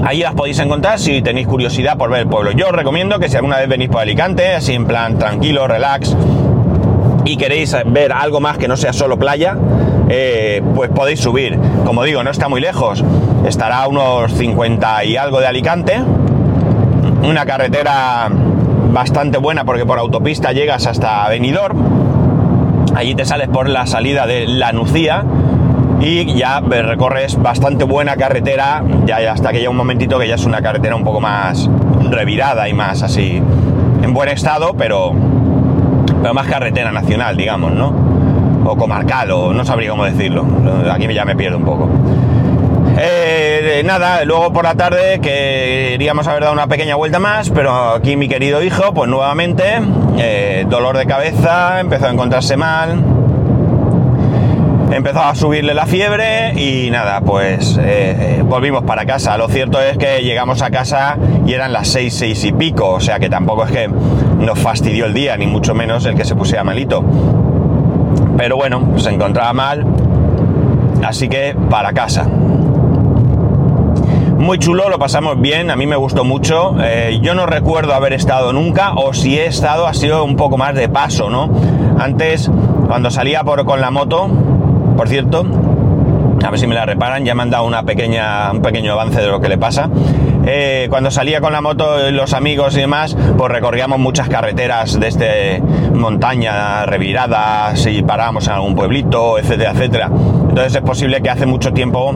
Ahí 0.04 0.20
las 0.20 0.34
podéis 0.34 0.58
encontrar 0.60 0.98
si 0.98 1.20
tenéis 1.20 1.46
curiosidad 1.46 1.98
por 1.98 2.10
ver 2.10 2.20
el 2.20 2.28
pueblo. 2.28 2.52
Yo 2.52 2.68
os 2.68 2.72
recomiendo 2.72 3.18
que 3.18 3.28
si 3.28 3.36
alguna 3.36 3.58
vez 3.58 3.68
venís 3.68 3.90
por 3.90 4.00
Alicante, 4.00 4.54
así 4.54 4.72
en 4.72 4.86
plan 4.86 5.18
tranquilo, 5.18 5.68
relax, 5.68 6.16
y 7.26 7.36
queréis 7.36 7.76
ver 7.86 8.12
algo 8.12 8.40
más 8.40 8.56
que 8.56 8.68
no 8.68 8.76
sea 8.76 8.94
solo 8.94 9.18
playa, 9.18 9.56
eh, 10.08 10.62
pues 10.74 10.88
podéis 10.90 11.20
subir. 11.20 11.58
Como 11.84 12.04
digo, 12.04 12.24
no 12.24 12.30
está 12.30 12.48
muy 12.48 12.62
lejos, 12.62 13.04
estará 13.46 13.82
a 13.82 13.88
unos 13.88 14.32
50 14.32 15.04
y 15.04 15.18
algo 15.18 15.40
de 15.40 15.46
Alicante. 15.46 16.02
Una 17.22 17.44
carretera 17.44 18.30
bastante 18.90 19.36
buena 19.36 19.64
porque 19.64 19.84
por 19.84 19.98
autopista 19.98 20.52
llegas 20.52 20.86
hasta 20.86 21.28
Benidorm 21.28 21.97
allí 22.98 23.14
te 23.14 23.24
sales 23.24 23.48
por 23.48 23.68
la 23.68 23.86
salida 23.86 24.26
de 24.26 24.48
La 24.48 24.72
Nucía 24.72 25.24
y 26.00 26.34
ya 26.34 26.58
recorres 26.60 27.40
bastante 27.40 27.84
buena 27.84 28.16
carretera, 28.16 28.82
ya 29.06 29.18
hasta 29.32 29.52
que 29.52 29.58
llega 29.58 29.70
un 29.70 29.76
momentito 29.76 30.18
que 30.18 30.26
ya 30.26 30.34
es 30.34 30.44
una 30.44 30.60
carretera 30.60 30.96
un 30.96 31.04
poco 31.04 31.20
más 31.20 31.70
revirada 32.10 32.68
y 32.68 32.72
más 32.72 33.04
así, 33.04 33.40
en 34.02 34.14
buen 34.14 34.28
estado, 34.30 34.74
pero, 34.76 35.12
pero 36.22 36.34
más 36.34 36.48
carretera 36.48 36.90
nacional, 36.90 37.36
digamos, 37.36 37.72
¿no? 37.72 37.92
O 38.64 38.76
comarcal, 38.76 39.30
o 39.30 39.54
no 39.54 39.64
sabría 39.64 39.90
cómo 39.90 40.04
decirlo, 40.04 40.44
aquí 40.90 41.06
ya 41.14 41.24
me 41.24 41.36
pierdo 41.36 41.58
un 41.58 41.64
poco. 41.64 41.88
Eh, 43.00 43.82
nada, 43.84 44.24
luego 44.24 44.52
por 44.52 44.64
la 44.64 44.74
tarde 44.74 45.20
queríamos 45.20 46.26
haber 46.26 46.42
dado 46.42 46.52
una 46.52 46.66
pequeña 46.66 46.96
vuelta 46.96 47.20
más, 47.20 47.48
pero 47.50 47.94
aquí 47.94 48.16
mi 48.16 48.28
querido 48.28 48.60
hijo, 48.60 48.92
pues 48.92 49.08
nuevamente, 49.08 49.64
eh, 50.18 50.66
dolor 50.68 50.98
de 50.98 51.06
cabeza, 51.06 51.78
empezó 51.78 52.06
a 52.06 52.10
encontrarse 52.10 52.56
mal, 52.56 53.00
empezó 54.90 55.22
a 55.22 55.34
subirle 55.36 55.74
la 55.74 55.86
fiebre 55.86 56.54
y 56.60 56.90
nada, 56.90 57.20
pues 57.20 57.78
eh, 57.80 58.42
volvimos 58.44 58.82
para 58.82 59.06
casa. 59.06 59.38
Lo 59.38 59.46
cierto 59.48 59.80
es 59.80 59.96
que 59.96 60.24
llegamos 60.24 60.60
a 60.62 60.70
casa 60.70 61.16
y 61.46 61.52
eran 61.52 61.72
las 61.72 61.86
seis, 61.86 62.14
seis 62.14 62.42
y 62.42 62.52
pico, 62.52 62.90
o 62.90 63.00
sea 63.00 63.20
que 63.20 63.30
tampoco 63.30 63.64
es 63.64 63.70
que 63.70 63.88
nos 63.88 64.58
fastidió 64.58 65.06
el 65.06 65.14
día, 65.14 65.36
ni 65.36 65.46
mucho 65.46 65.72
menos 65.72 66.04
el 66.04 66.16
que 66.16 66.24
se 66.24 66.34
pusiera 66.34 66.64
malito. 66.64 67.04
Pero 68.36 68.56
bueno, 68.56 68.98
se 68.98 69.10
encontraba 69.10 69.52
mal, 69.52 69.86
así 71.04 71.28
que 71.28 71.54
para 71.70 71.92
casa. 71.92 72.26
Muy 74.38 74.58
chulo, 74.60 74.88
lo 74.88 75.00
pasamos 75.00 75.40
bien, 75.40 75.68
a 75.68 75.74
mí 75.74 75.88
me 75.88 75.96
gustó 75.96 76.22
mucho. 76.22 76.76
Eh, 76.80 77.18
yo 77.20 77.34
no 77.34 77.44
recuerdo 77.44 77.92
haber 77.92 78.12
estado 78.12 78.52
nunca, 78.52 78.92
o 78.94 79.12
si 79.12 79.36
he 79.36 79.46
estado 79.46 79.88
ha 79.88 79.94
sido 79.94 80.22
un 80.24 80.36
poco 80.36 80.56
más 80.56 80.76
de 80.76 80.88
paso, 80.88 81.28
¿no? 81.28 81.50
Antes, 81.98 82.48
cuando 82.86 83.10
salía 83.10 83.42
por, 83.42 83.64
con 83.64 83.80
la 83.80 83.90
moto, 83.90 84.28
por 84.96 85.08
cierto, 85.08 85.44
a 86.44 86.50
ver 86.50 86.60
si 86.60 86.68
me 86.68 86.76
la 86.76 86.86
reparan, 86.86 87.24
ya 87.24 87.34
me 87.34 87.42
han 87.42 87.50
dado 87.50 87.64
una 87.64 87.82
pequeña, 87.82 88.52
un 88.52 88.62
pequeño 88.62 88.92
avance 88.92 89.20
de 89.20 89.26
lo 89.26 89.40
que 89.40 89.48
le 89.48 89.58
pasa. 89.58 89.90
Eh, 90.46 90.86
cuando 90.88 91.10
salía 91.10 91.40
con 91.40 91.52
la 91.52 91.60
moto, 91.60 92.10
los 92.12 92.32
amigos 92.32 92.76
y 92.76 92.80
demás, 92.80 93.16
pues 93.36 93.52
recorríamos 93.52 93.98
muchas 93.98 94.28
carreteras 94.28 95.00
desde 95.00 95.60
montaña, 95.92 96.86
reviradas, 96.86 97.84
y 97.86 98.02
parábamos 98.02 98.46
en 98.46 98.52
algún 98.52 98.76
pueblito, 98.76 99.36
etcétera, 99.36 99.72
etcétera. 99.72 100.06
Entonces 100.06 100.76
es 100.76 100.82
posible 100.82 101.20
que 101.20 101.28
hace 101.28 101.44
mucho 101.44 101.72
tiempo 101.72 102.14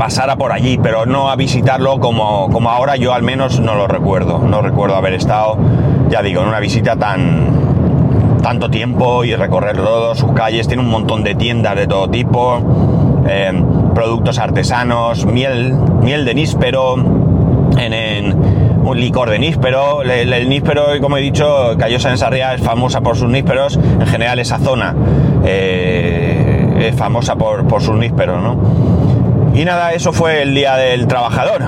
pasara 0.00 0.36
por 0.36 0.50
allí, 0.50 0.78
pero 0.82 1.04
no 1.04 1.28
a 1.28 1.36
visitarlo 1.36 2.00
como, 2.00 2.48
como 2.48 2.70
ahora 2.70 2.96
yo 2.96 3.12
al 3.12 3.22
menos 3.22 3.60
no 3.60 3.74
lo 3.74 3.86
recuerdo. 3.86 4.38
No 4.38 4.62
recuerdo 4.62 4.96
haber 4.96 5.12
estado, 5.12 5.58
ya 6.08 6.22
digo, 6.22 6.40
en 6.40 6.48
una 6.48 6.58
visita 6.58 6.96
tan 6.96 8.40
tanto 8.42 8.70
tiempo 8.70 9.24
y 9.24 9.36
recorrer 9.36 9.76
todas 9.76 10.16
sus 10.16 10.32
calles. 10.32 10.66
Tiene 10.68 10.82
un 10.82 10.88
montón 10.88 11.22
de 11.22 11.34
tiendas 11.34 11.76
de 11.76 11.86
todo 11.86 12.08
tipo, 12.08 12.62
eh, 13.28 13.52
productos 13.94 14.38
artesanos, 14.38 15.26
miel, 15.26 15.74
miel 16.00 16.24
de 16.24 16.32
níspero, 16.32 16.94
en, 17.76 18.36
un 18.82 18.98
licor 18.98 19.28
de 19.28 19.38
níspero. 19.38 20.00
El, 20.00 20.32
el, 20.32 20.48
níspero, 20.48 20.84
como 21.02 21.18
he 21.18 21.20
dicho, 21.20 21.76
Callosa 21.78 22.08
en 22.10 22.16
Sarriá 22.16 22.54
es 22.54 22.62
famosa 22.62 23.02
por 23.02 23.18
sus 23.18 23.28
nísperos. 23.28 23.76
En 23.76 24.06
general 24.06 24.38
esa 24.38 24.58
zona 24.60 24.96
eh, 25.44 26.88
es 26.88 26.96
famosa 26.96 27.36
por, 27.36 27.68
por 27.68 27.82
sus 27.82 27.96
nísperos, 27.96 28.42
¿no? 28.42 28.99
Y 29.54 29.64
nada, 29.64 29.92
eso 29.92 30.12
fue 30.12 30.42
el 30.42 30.54
día 30.54 30.76
del 30.76 31.06
trabajador. 31.06 31.62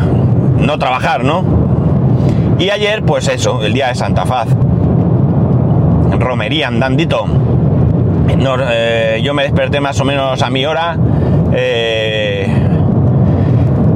No 0.59 0.79
trabajar, 0.79 1.25
¿no? 1.25 1.45
Y 2.59 2.71
ayer, 2.71 3.03
pues 3.03 3.29
eso, 3.29 3.65
el 3.65 3.73
día 3.73 3.89
de 3.89 3.95
Santa 3.95 4.25
Faz. 4.25 4.49
Romería 6.19 6.69
andandito. 6.69 7.27
No, 8.39 8.57
eh, 8.71 9.21
yo 9.23 9.35
me 9.35 9.43
desperté 9.43 9.81
más 9.81 10.01
o 10.01 10.05
menos 10.05 10.41
a 10.43 10.51
mi 10.51 10.65
hora. 10.65 10.97
Eh, 11.53 12.47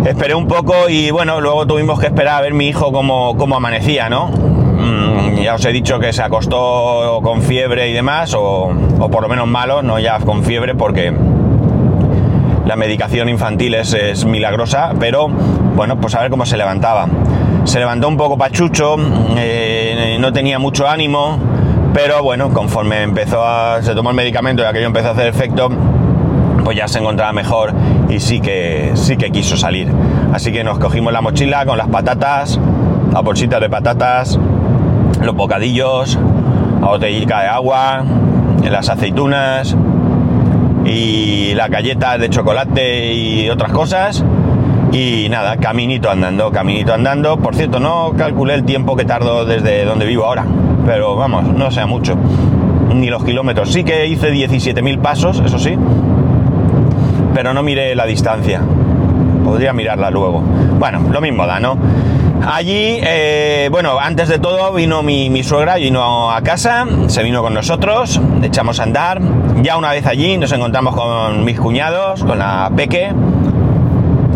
esperé 0.05 0.35
un 0.35 0.49
poco 0.49 0.89
y 0.89 1.11
bueno, 1.11 1.41
luego 1.41 1.67
tuvimos 1.67 2.01
que 2.01 2.07
esperar 2.07 2.39
a 2.39 2.41
ver 2.43 2.55
mi 2.55 2.69
hijo 2.69 2.93
cómo, 2.93 3.37
cómo 3.37 3.57
amanecía, 3.57 4.09
¿no? 4.09 4.29
Mm, 4.29 5.37
ya 5.43 5.55
os 5.55 5.65
he 5.65 5.73
dicho 5.73 5.99
que 5.99 6.13
se 6.13 6.23
acostó 6.23 7.21
con 7.23 7.43
fiebre 7.43 7.89
y 7.89 7.93
demás, 7.93 8.35
o, 8.35 8.73
o 8.99 9.09
por 9.11 9.23
lo 9.23 9.29
menos 9.29 9.47
malo, 9.47 9.83
no 9.83 9.99
ya 9.99 10.19
con 10.21 10.45
fiebre, 10.45 10.75
porque 10.75 11.13
la 12.67 12.75
medicación 12.75 13.29
infantil 13.29 13.75
es, 13.75 13.95
es, 13.95 14.25
milagrosa, 14.25 14.93
pero 14.99 15.29
bueno, 15.29 16.01
pues 16.01 16.15
a 16.17 16.21
ver 16.21 16.31
cómo 16.31 16.45
se 16.45 16.57
levantaba. 16.57 17.07
Se 17.65 17.79
levantó 17.79 18.09
un 18.09 18.17
poco 18.17 18.37
pachucho, 18.37 18.97
eh, 19.37 20.17
no 20.21 20.33
tenía 20.33 20.59
mucho 20.59 20.89
ánimo, 20.89 21.39
pero 21.95 22.23
bueno, 22.23 22.51
conforme 22.51 23.03
empezó 23.03 23.45
a, 23.45 23.83
se 23.83 23.95
tomó 23.95 24.11
el 24.11 24.17
medicamento 24.17 24.63
y 24.63 24.67
aquello 24.67 24.87
empezó 24.87 25.09
a 25.09 25.11
hacer 25.13 25.29
efecto, 25.29 25.69
pues 26.65 26.77
ya 26.77 26.89
se 26.89 26.99
encontraba 26.99 27.33
mejor 27.33 27.73
y 28.09 28.19
sí 28.19 28.41
que, 28.41 28.91
sí 28.95 29.17
que 29.17 29.31
quiso 29.31 29.57
salir. 29.57 29.89
Así 30.33 30.53
que 30.53 30.65
nos 30.65 30.81
cogimos 30.81 31.13
la 31.13 31.21
mochila 31.21 31.65
con 31.67 31.79
las 31.79 31.89
patatas, 31.89 32.59
las 33.13 33.23
bolsitas 33.23 33.61
de 33.61 33.71
patatas, 33.71 34.39
los 35.23 35.35
bocadillos, 35.37 36.19
la 36.81 36.89
botellita 36.89 37.43
de 37.43 37.49
agua, 37.49 38.05
las 38.65 38.89
aceitunas, 38.89 39.77
y 40.87 41.55
las 41.55 41.69
galletas 41.69 42.21
de 42.21 42.31
chocolate 42.31 43.13
y 43.13 43.51
otras 43.51 43.73
cosas. 43.73 44.25
Y 44.93 45.29
nada, 45.29 45.57
caminito 45.57 46.11
andando, 46.11 46.51
caminito 46.51 46.95
andando. 46.95 47.37
Por 47.39 47.55
cierto, 47.55 47.81
no 47.81 48.13
calculé 48.17 48.55
el 48.55 48.65
tiempo 48.65 48.97
que 48.97 49.05
tardo 49.05 49.45
desde 49.45 49.85
donde 49.85 50.07
vivo 50.07 50.25
ahora, 50.25 50.47
pero 50.87 51.17
vamos, 51.17 51.45
no 51.45 51.71
sea 51.71 51.87
mucho. 51.87 52.17
Ni 52.95 53.11
los 53.11 53.25
kilómetros. 53.25 53.73
Sí 53.73 53.85
que 53.85 54.07
hice 54.07 54.33
17.000 54.33 54.99
pasos, 55.01 55.43
eso 55.45 55.59
sí, 55.59 55.77
pero 57.35 57.53
no 57.53 57.63
miré 57.63 57.95
la 57.95 58.07
distancia. 58.07 58.63
Podría 59.45 59.73
mirarla 59.73 60.11
luego. 60.11 60.41
Bueno, 60.79 61.01
lo 61.11 61.21
mismo 61.21 61.47
da, 61.47 61.61
¿no? 61.61 61.77
Allí, 62.49 63.01
eh, 63.03 63.69
bueno, 63.73 63.99
antes 63.99 64.29
de 64.29 64.39
todo 64.39 64.73
vino 64.73 65.03
mi, 65.03 65.31
mi, 65.31 65.43
suegra, 65.43 65.75
vino 65.75 66.31
a 66.31 66.41
casa, 66.43 66.87
se 67.09 67.25
vino 67.25 67.43
con 67.43 67.53
nosotros, 67.53 68.21
echamos 68.41 68.79
a 68.79 68.85
andar. 68.85 69.21
Ya 69.63 69.77
una 69.77 69.91
vez 69.91 70.07
allí 70.07 70.39
nos 70.39 70.53
encontramos 70.53 70.95
con 70.95 71.43
mis 71.43 71.59
cuñados, 71.59 72.23
con 72.23 72.39
la 72.39 72.71
Peque, 72.77 73.13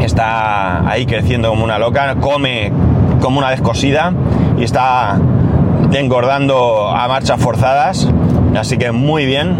está 0.01 0.91
ahí 0.91 1.07
creciendo 1.07 1.51
como 1.51 1.63
una 1.63 1.79
loca, 1.79 2.17
come 2.17 2.73
como 3.21 3.39
una 3.39 3.51
descosida 3.51 4.13
y 4.59 4.65
está 4.65 5.17
engordando 5.93 6.89
a 6.89 7.07
marchas 7.07 7.41
forzadas, 7.41 8.09
así 8.57 8.77
que 8.77 8.91
muy 8.91 9.25
bien. 9.25 9.57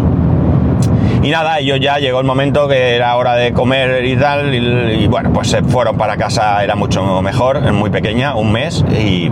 Y 1.23 1.29
nada, 1.29 1.59
ellos 1.59 1.79
ya 1.79 1.99
llegó 1.99 2.19
el 2.19 2.25
momento 2.25 2.67
que 2.67 2.95
era 2.95 3.15
hora 3.15 3.35
de 3.35 3.53
comer 3.53 4.05
y 4.05 4.17
tal, 4.17 4.53
y, 4.53 5.07
bueno, 5.07 5.31
pues 5.31 5.49
se 5.49 5.61
fueron 5.61 5.95
para 5.95 6.17
casa, 6.17 6.63
era 6.63 6.75
mucho 6.75 7.21
mejor, 7.21 7.71
muy 7.71 7.91
pequeña, 7.91 8.35
un 8.35 8.51
mes, 8.51 8.83
y 8.89 9.31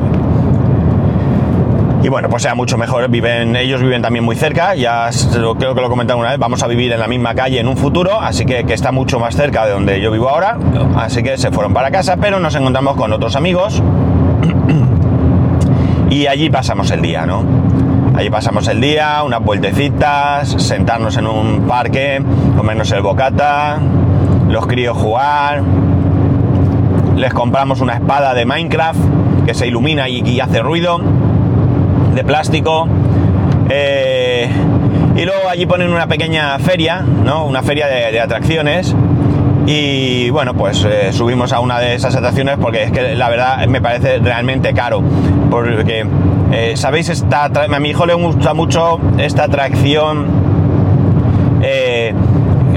y 2.01 2.07
bueno, 2.07 2.29
pues 2.29 2.43
sea 2.43 2.55
mucho 2.55 2.77
mejor. 2.77 3.09
Viven, 3.09 3.55
ellos 3.55 3.81
viven 3.81 4.01
también 4.01 4.23
muy 4.23 4.35
cerca, 4.35 4.73
ya 4.73 5.09
creo 5.57 5.75
que 5.75 5.81
lo 5.81 5.89
comentado 5.89 6.19
una 6.19 6.29
vez, 6.29 6.39
vamos 6.39 6.63
a 6.63 6.67
vivir 6.67 6.91
en 6.93 6.99
la 6.99 7.07
misma 7.07 7.35
calle 7.35 7.59
en 7.59 7.67
un 7.67 7.75
futuro, 7.75 8.19
así 8.21 8.45
que, 8.45 8.63
que, 8.63 8.73
está 8.73 8.91
mucho 8.91 9.19
más 9.19 9.35
cerca 9.35 9.65
de 9.65 9.71
donde 9.71 9.99
yo 9.99 10.11
vivo 10.11 10.29
ahora. 10.29 10.57
Así 10.95 11.23
que 11.23 11.37
se 11.37 11.51
fueron 11.51 11.73
para 11.73 11.91
casa, 11.91 12.17
pero 12.17 12.39
nos 12.39 12.55
encontramos 12.55 12.95
con 12.95 13.11
otros 13.11 13.35
amigos. 13.35 13.83
y 16.09 16.27
allí 16.27 16.49
pasamos 16.49 16.89
el 16.91 17.01
día, 17.01 17.25
¿no? 17.25 17.43
Allí 18.19 18.29
pasamos 18.29 18.67
el 18.67 18.81
día, 18.81 19.23
unas 19.23 19.41
vueltecitas, 19.41 20.49
sentarnos 20.61 21.15
en 21.15 21.25
un 21.25 21.65
parque, 21.69 22.21
comernos 22.57 22.91
el 22.91 23.01
bocata, 23.01 23.79
los 24.49 24.67
críos 24.67 24.97
jugar. 24.97 25.63
Les 27.15 27.33
compramos 27.33 27.79
una 27.79 27.93
espada 27.93 28.33
de 28.33 28.45
Minecraft 28.45 28.99
que 29.45 29.53
se 29.53 29.67
ilumina 29.67 30.09
y, 30.09 30.37
hace 30.41 30.59
ruido 30.61 30.99
de 32.13 32.23
plástico. 32.25 32.89
Eh, 33.69 34.49
y 35.15 35.23
luego 35.23 35.47
allí 35.49 35.65
ponen 35.65 35.89
una 35.89 36.07
pequeña 36.07 36.59
feria, 36.59 36.99
¿no? 36.99 37.45
Una 37.45 37.63
feria 37.63 37.87
de, 37.87 38.11
de 38.11 38.19
atracciones. 38.19 38.93
Y 39.65 40.29
bueno, 40.31 40.55
pues 40.55 40.83
eh, 40.83 41.13
subimos 41.13 41.53
a 41.53 41.59
una 41.59 41.79
de 41.79 41.93
esas 41.93 42.15
atracciones 42.15 42.57
porque 42.59 42.83
es 42.83 42.91
que 42.91 43.15
la 43.15 43.29
verdad 43.29 43.65
me 43.67 43.79
parece 43.79 44.17
realmente 44.17 44.73
caro. 44.73 45.01
Porque, 45.49 46.05
eh, 46.51 46.73
¿sabéis? 46.75 47.09
Esta, 47.09 47.45
a 47.45 47.79
mi 47.79 47.89
hijo 47.89 48.05
le 48.05 48.13
gusta 48.13 48.53
mucho 48.53 48.99
esta 49.17 49.43
atracción. 49.45 50.27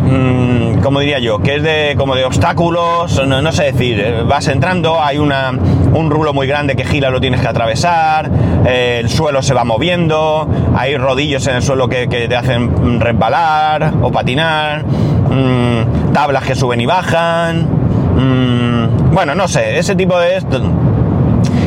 Mmm, 0.03 0.81
como 0.83 1.01
diría 1.01 1.19
yo, 1.21 1.39
que 1.39 1.57
es 1.57 1.63
de 1.63 1.95
como 1.97 2.15
de 2.15 2.25
obstáculos, 2.25 3.25
no, 3.27 3.53
sé 3.53 3.73
decir, 3.73 4.25
vas 4.27 4.49
entrando, 4.49 5.01
hay 5.01 5.19
una, 5.19 5.51
un 5.51 6.11
rulo 6.11 6.35
muy 6.35 6.47
grande 6.47 6.75
que 6.77 6.85
gira, 6.85 7.11
lo 7.11 7.21
tienes 7.21 7.41
que 7.41 7.49
atravesar, 7.49 8.31
eh, 8.67 8.99
el 9.01 9.09
suelo 9.09 9.43
se 9.43 9.55
va 9.55 9.65
moviendo, 9.65 10.49
hay 10.77 10.97
rodillos 10.97 11.47
en 11.47 11.57
el 11.57 11.63
suelo 11.63 11.89
que, 11.89 12.07
te 12.07 12.37
hacen 12.37 13.01
resbalar 13.01 13.93
o 14.03 14.11
patinar, 14.11 14.85
mmm, 14.85 16.13
tablas 16.13 16.45
que 16.45 16.55
suben 16.57 16.81
y 16.81 16.87
bajan, 16.87 17.69
mmm, 18.17 19.15
bueno, 19.15 19.35
no 19.35 19.47
sé, 19.49 19.79
ese 19.79 19.95
tipo 19.95 20.19
de. 20.19 20.43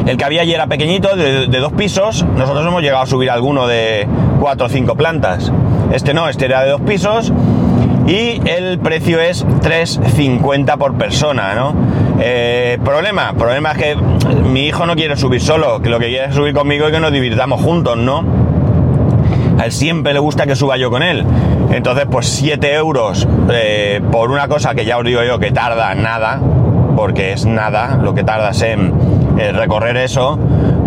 El 0.05 0.17
que 0.17 0.25
había 0.25 0.43
allí 0.43 0.53
era 0.53 0.67
pequeñito, 0.67 1.15
de, 1.15 1.47
dos 1.47 1.73
pisos. 1.73 2.25
Nosotros 2.37 2.65
hemos 2.65 2.81
llegado 2.81 3.03
a 3.03 3.07
subir 3.07 3.31
alguno 3.31 3.67
de 3.67 4.07
cuatro 4.39 4.67
o 4.67 4.69
cinco 4.69 4.95
plantas. 4.95 5.51
Este 5.91 6.13
no, 6.13 6.29
este 6.29 6.45
era 6.45 6.63
de 6.63 6.71
dos 6.71 6.81
pisos 6.81 7.33
y 8.07 8.39
el 8.47 8.77
precio 8.79 9.19
es 9.19 9.45
3,50 9.45 10.77
por 10.77 10.95
persona, 10.95 11.55
¿no? 11.55 11.73
Eh, 12.19 12.77
problema, 12.83 13.33
problema 13.33 13.71
es 13.71 13.77
que 13.77 13.95
mi 13.95 14.67
hijo 14.67 14.85
no 14.85 14.95
quiere 14.95 15.17
subir 15.17 15.41
solo, 15.41 15.81
que 15.81 15.89
lo 15.89 15.99
que 15.99 16.07
quiere 16.07 16.25
es 16.25 16.35
subir 16.35 16.53
conmigo 16.53 16.87
y 16.87 16.91
que 16.91 16.99
nos 16.99 17.11
divirtamos 17.11 17.61
juntos, 17.61 17.97
¿no? 17.97 18.23
A 19.57 19.65
él 19.65 19.71
siempre 19.71 20.13
le 20.13 20.19
gusta 20.19 20.45
que 20.45 20.55
suba 20.55 20.77
yo 20.77 20.91
con 20.91 21.01
él. 21.01 21.25
Entonces, 21.71 22.05
pues 22.09 22.27
7 22.27 22.75
euros 22.75 23.27
eh, 23.51 24.01
por 24.11 24.29
una 24.29 24.47
cosa 24.47 24.75
que 24.75 24.85
ya 24.85 24.99
os 24.99 25.03
digo 25.03 25.23
yo 25.23 25.39
que 25.39 25.51
tarda 25.51 25.95
nada, 25.95 26.39
porque 26.95 27.33
es 27.33 27.45
nada 27.45 27.99
lo 28.01 28.13
que 28.13 28.23
tardas 28.23 28.61
en, 28.61 28.93
en 29.37 29.55
recorrer 29.55 29.97
eso, 29.97 30.37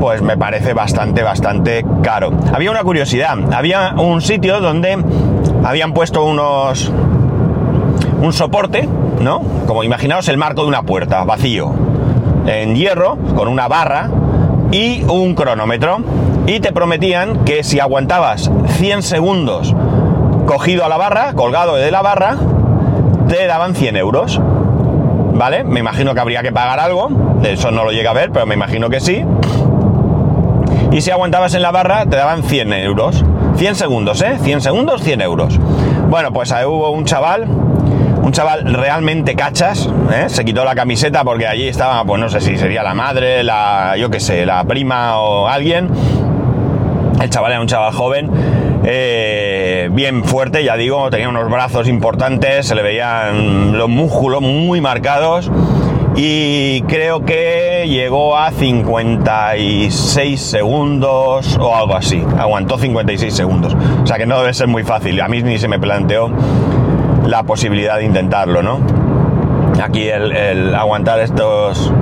pues 0.00 0.22
me 0.22 0.36
parece 0.36 0.72
bastante, 0.72 1.22
bastante 1.22 1.84
caro. 2.02 2.30
Había 2.52 2.70
una 2.70 2.82
curiosidad, 2.82 3.36
había 3.52 3.94
un 3.96 4.20
sitio 4.20 4.60
donde 4.60 4.98
habían 5.64 5.92
puesto 5.92 6.24
unos 6.24 6.92
un 8.20 8.32
soporte, 8.32 8.88
¿no? 9.20 9.42
Como 9.66 9.84
imaginaos 9.84 10.28
el 10.28 10.36
marco 10.36 10.62
de 10.62 10.68
una 10.68 10.82
puerta, 10.82 11.24
vacío, 11.24 11.72
en 12.46 12.74
hierro, 12.74 13.16
con 13.36 13.48
una 13.48 13.68
barra 13.68 14.10
y 14.72 15.02
un 15.04 15.34
cronómetro. 15.34 15.98
Y 16.46 16.60
te 16.60 16.72
prometían 16.72 17.44
que 17.44 17.62
si 17.62 17.78
aguantabas 17.78 18.50
100 18.78 19.02
segundos 19.02 19.74
cogido 20.46 20.84
a 20.84 20.88
la 20.88 20.96
barra, 20.96 21.34
colgado 21.34 21.76
de 21.76 21.90
la 21.90 22.00
barra, 22.00 22.36
te 23.28 23.46
daban 23.46 23.74
100 23.74 23.96
euros. 23.96 24.40
¿Vale? 25.38 25.62
Me 25.62 25.78
imagino 25.78 26.14
que 26.14 26.20
habría 26.20 26.42
que 26.42 26.50
pagar 26.50 26.80
algo. 26.80 27.08
Eso 27.44 27.70
no 27.70 27.84
lo 27.84 27.92
llega 27.92 28.10
a 28.10 28.12
ver, 28.12 28.32
pero 28.32 28.44
me 28.44 28.54
imagino 28.54 28.90
que 28.90 28.98
sí. 28.98 29.24
Y 30.90 31.00
si 31.00 31.12
aguantabas 31.12 31.54
en 31.54 31.62
la 31.62 31.70
barra, 31.70 32.06
te 32.06 32.16
daban 32.16 32.42
100 32.42 32.72
euros. 32.72 33.24
100 33.56 33.76
segundos, 33.76 34.20
¿eh? 34.20 34.36
100 34.42 34.60
segundos, 34.62 35.00
100 35.02 35.20
euros. 35.20 35.56
Bueno, 36.08 36.32
pues 36.32 36.50
ahí 36.50 36.64
hubo 36.64 36.90
un 36.90 37.04
chaval, 37.04 37.44
un 37.44 38.32
chaval 38.32 38.74
realmente 38.74 39.36
cachas, 39.36 39.88
¿eh? 40.12 40.28
se 40.28 40.44
quitó 40.44 40.64
la 40.64 40.74
camiseta 40.74 41.22
porque 41.22 41.46
allí 41.46 41.68
estaba, 41.68 42.02
pues 42.04 42.20
no 42.20 42.28
sé 42.28 42.40
si 42.40 42.56
sería 42.56 42.82
la 42.82 42.94
madre, 42.94 43.44
la, 43.44 43.94
yo 43.96 44.10
qué 44.10 44.18
sé, 44.18 44.44
la 44.44 44.64
prima 44.64 45.18
o 45.18 45.46
alguien. 45.46 45.88
El 47.20 47.30
chaval 47.30 47.52
era 47.52 47.60
un 47.60 47.68
chaval 47.68 47.92
joven, 47.92 48.30
eh, 48.84 49.88
bien 49.92 50.24
fuerte, 50.24 50.64
ya 50.64 50.76
digo, 50.76 51.10
tenía 51.10 51.28
unos 51.28 51.50
brazos 51.50 51.88
importantes, 51.88 52.66
se 52.66 52.74
le 52.74 52.82
veían 52.82 53.76
los 53.76 53.88
músculos 53.88 54.40
muy 54.40 54.80
marcados 54.80 55.50
y 56.20 56.82
creo 56.82 57.24
que 57.24 57.86
llegó 57.88 58.36
a 58.36 58.50
56 58.50 60.40
segundos 60.40 61.56
o 61.60 61.76
algo 61.76 61.94
así. 61.94 62.24
Aguantó 62.36 62.76
56 62.76 63.32
segundos. 63.32 63.76
O 64.02 64.06
sea 64.06 64.16
que 64.16 64.26
no 64.26 64.40
debe 64.40 64.52
ser 64.52 64.66
muy 64.66 64.82
fácil. 64.82 65.20
A 65.20 65.28
mí 65.28 65.42
ni 65.42 65.58
se 65.58 65.68
me 65.68 65.78
planteó 65.78 66.28
la 67.24 67.44
posibilidad 67.44 67.98
de 67.98 68.04
intentarlo, 68.04 68.62
¿no? 68.64 68.80
Aquí 69.80 70.08
el, 70.08 70.74
aguantar 70.74 71.20
estos 71.20 71.92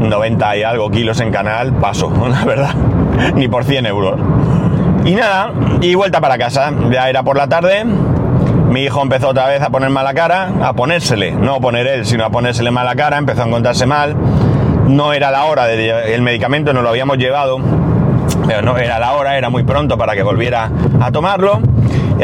90 0.00 0.56
y 0.56 0.62
algo 0.62 0.90
kilos 0.90 1.20
en 1.20 1.30
canal, 1.30 1.74
paso, 1.74 2.10
la 2.30 2.44
verdad. 2.46 2.74
ni 3.34 3.48
por 3.48 3.64
100 3.64 3.84
euros. 3.84 4.18
Y 5.04 5.14
nada, 5.14 5.52
y 5.82 5.94
vuelta 5.94 6.20
para 6.20 6.38
casa. 6.38 6.72
Ya 6.90 7.10
era 7.10 7.22
por 7.22 7.36
la 7.36 7.46
tarde 7.46 7.84
mi 8.72 8.84
hijo 8.84 9.02
empezó 9.02 9.28
otra 9.28 9.48
vez 9.48 9.60
a 9.60 9.68
poner 9.68 9.90
mala 9.90 10.14
cara, 10.14 10.50
a 10.62 10.72
ponérsele, 10.72 11.32
no 11.32 11.56
a 11.56 11.60
poner 11.60 11.86
él, 11.86 12.06
sino 12.06 12.24
a 12.24 12.30
ponérsele 12.30 12.70
mala 12.70 12.96
cara, 12.96 13.18
empezó 13.18 13.42
a 13.42 13.46
encontrarse 13.46 13.84
mal. 13.84 14.16
No 14.88 15.12
era 15.12 15.30
la 15.30 15.44
hora 15.44 15.66
del 15.66 16.22
medicamento, 16.22 16.72
no 16.72 16.80
lo 16.80 16.88
habíamos 16.88 17.18
llevado, 17.18 17.58
pero 18.46 18.62
no 18.62 18.78
era 18.78 18.98
la 18.98 19.12
hora, 19.12 19.36
era 19.36 19.50
muy 19.50 19.62
pronto 19.62 19.98
para 19.98 20.14
que 20.14 20.22
volviera 20.22 20.70
a 21.00 21.12
tomarlo. 21.12 21.60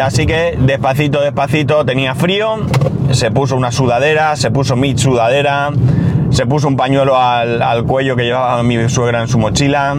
Así 0.02 0.24
que 0.24 0.56
despacito, 0.58 1.20
despacito, 1.20 1.84
tenía 1.84 2.14
frío, 2.14 2.60
se 3.10 3.30
puso 3.30 3.54
una 3.54 3.70
sudadera, 3.70 4.34
se 4.36 4.50
puso 4.50 4.74
mi 4.74 4.96
sudadera, 4.96 5.70
se 6.30 6.46
puso 6.46 6.66
un 6.66 6.76
pañuelo 6.76 7.20
al, 7.20 7.60
al 7.60 7.84
cuello 7.84 8.16
que 8.16 8.24
llevaba 8.24 8.62
mi 8.62 8.88
suegra 8.88 9.20
en 9.20 9.28
su 9.28 9.38
mochila. 9.38 9.96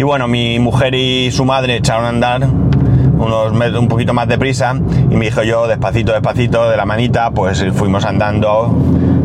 Y 0.00 0.02
bueno, 0.02 0.28
mi 0.28 0.58
mujer 0.58 0.94
y 0.94 1.30
su 1.30 1.44
madre 1.44 1.76
echaron 1.76 2.06
a 2.06 2.08
andar 2.08 2.48
unos 3.18 3.52
metros, 3.52 3.80
un 3.82 3.88
poquito 3.88 4.14
más 4.14 4.26
deprisa 4.26 4.74
y 5.10 5.14
me 5.14 5.26
dijo 5.26 5.42
yo 5.42 5.66
despacito, 5.66 6.12
despacito 6.12 6.70
de 6.70 6.76
la 6.78 6.86
manita, 6.86 7.32
pues 7.32 7.62
fuimos 7.74 8.06
andando, 8.06 8.74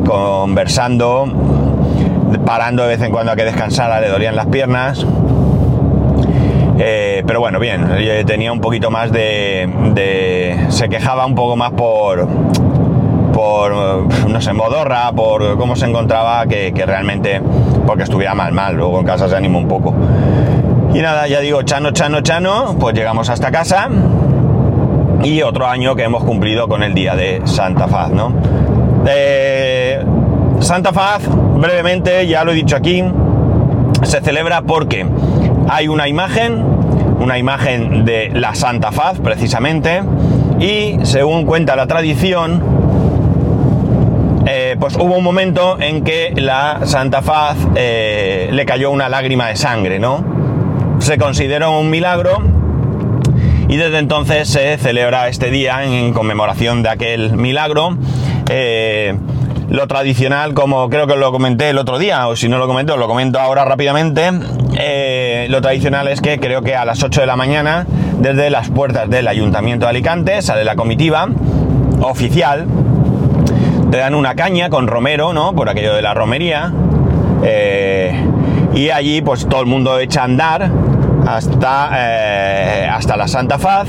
conversando, 0.06 1.32
parando 2.46 2.84
de 2.84 2.90
vez 2.90 3.02
en 3.04 3.14
cuando 3.14 3.32
a 3.32 3.38
que 3.38 3.46
descansara, 3.46 4.02
le 4.02 4.10
dolían 4.10 4.36
las 4.36 4.48
piernas. 4.48 5.06
Eh, 6.78 7.24
pero 7.26 7.40
bueno, 7.40 7.58
bien, 7.58 7.88
tenía 8.26 8.52
un 8.52 8.60
poquito 8.60 8.92
más 8.92 9.14
de, 9.14 9.72
de, 9.94 10.66
Se 10.68 10.90
quejaba 10.90 11.26
un 11.26 11.36
poco 11.36 11.56
más 11.56 11.72
por. 11.72 12.28
Por. 13.32 13.72
No 14.28 14.42
sé, 14.42 14.52
modorra, 14.52 15.10
por 15.14 15.58
cómo 15.58 15.78
se 15.78 15.86
encontraba, 15.86 16.46
que, 16.48 16.74
que 16.74 16.86
realmente. 16.86 17.42
Porque 17.88 18.04
estuviera 18.04 18.36
mal, 18.36 18.52
mal. 18.52 18.76
Luego 18.76 19.00
en 19.00 19.06
casa 19.06 19.30
se 19.30 19.38
animó 19.38 19.60
un 19.60 19.70
poco. 19.70 19.96
Y 20.96 21.02
nada, 21.02 21.28
ya 21.28 21.42
digo, 21.42 21.62
chano, 21.64 21.92
chano, 21.92 22.22
chano, 22.22 22.78
pues 22.80 22.96
llegamos 22.96 23.30
hasta 23.30 23.52
casa 23.52 23.90
y 25.24 25.42
otro 25.42 25.68
año 25.68 25.94
que 25.94 26.04
hemos 26.04 26.24
cumplido 26.24 26.70
con 26.70 26.84
el 26.84 26.94
día 26.94 27.18
de 27.18 27.42
Santa 27.44 27.90
Faz, 27.90 28.12
¿no? 28.12 28.32
Santa 30.62 30.94
Faz, 30.94 31.24
brevemente, 31.28 32.26
ya 32.28 32.46
lo 32.46 32.54
he 32.54 32.56
dicho 32.56 32.78
aquí, 32.78 33.04
se 34.04 34.22
celebra 34.22 34.62
porque 34.62 35.06
hay 35.68 35.90
una 35.90 36.08
imagen, 36.08 36.64
una 37.20 37.38
imagen 37.38 38.06
de 38.06 38.30
la 38.34 38.56
Santa 38.56 38.94
Faz 38.94 39.20
precisamente, 39.20 40.02
y 40.62 41.00
según 41.04 41.46
cuenta 41.46 41.76
la 41.76 41.88
tradición, 41.88 42.64
eh, 44.46 44.78
pues 44.80 44.96
hubo 44.96 45.18
un 45.18 45.24
momento 45.26 45.78
en 45.78 46.06
que 46.06 46.32
la 46.38 46.86
Santa 46.86 47.22
Faz 47.22 47.58
eh, 47.76 48.48
le 48.50 48.66
cayó 48.66 48.92
una 48.92 49.10
lágrima 49.10 49.48
de 49.48 49.58
sangre, 49.58 50.00
¿no? 50.00 50.35
Se 51.06 51.20
consideró 51.20 51.80
un 51.80 51.92
milagro 51.92 52.42
y 53.68 53.78
desde 53.78 54.00
entonces 54.00 54.50
se 54.50 54.76
celebra 54.80 55.28
este 55.28 55.52
día 55.52 55.84
en 55.84 56.14
conmemoración 56.14 56.82
de 56.82 56.90
aquel 56.90 57.38
milagro. 57.38 57.96
Eh, 58.50 59.16
lo 59.70 59.86
tradicional, 59.86 60.56
como 60.56 60.90
creo 60.90 61.06
que 61.06 61.16
lo 61.16 61.32
comenté 61.32 61.70
el 61.70 61.78
otro 61.78 62.00
día, 62.00 62.28
o 62.28 62.36
si 62.36 62.50
no 62.50 62.58
lo 62.58 62.66
comento, 62.66 62.98
lo 62.98 63.08
comento 63.08 63.40
ahora 63.40 63.66
rápidamente. 63.66 64.32
lo 65.48 65.62
tradicional 65.62 66.08
es 66.08 66.22
que 66.22 66.40
creo 66.40 66.64
que 66.64 66.76
a 66.76 66.86
las 66.86 67.04
8 67.04 67.22
de 67.22 67.28
la 67.28 67.36
mañana, 67.36 67.86
desde 68.18 68.50
las 68.50 68.72
puertas 68.72 69.08
del 69.08 69.28
Ayuntamiento 69.28 69.86
de 69.86 69.92
Alicante, 69.92 70.42
sale 70.42 70.64
la 70.64 70.76
comitiva 70.76 71.30
oficial 72.02 72.66
te 73.92 73.98
dan 73.98 74.16
una 74.16 74.34
caña 74.34 74.72
con 74.72 74.88
romero, 74.88 75.34
¿no? 75.34 75.54
Por 75.54 75.70
aquello 75.70 75.94
de 75.94 76.02
la 76.02 76.16
romería. 76.16 76.74
Eh, 77.44 78.12
y 78.74 78.90
allí 78.90 79.22
pues 79.22 79.48
todo 79.48 79.62
el 79.62 79.68
mundo 79.68 80.00
echa 80.00 80.22
a 80.22 80.24
andar 80.24 80.72
hasta, 81.26 81.90
eh, 81.94 82.88
hasta 82.92 83.18
la 83.18 83.28
Santa 83.28 83.58
Faz, 83.58 83.88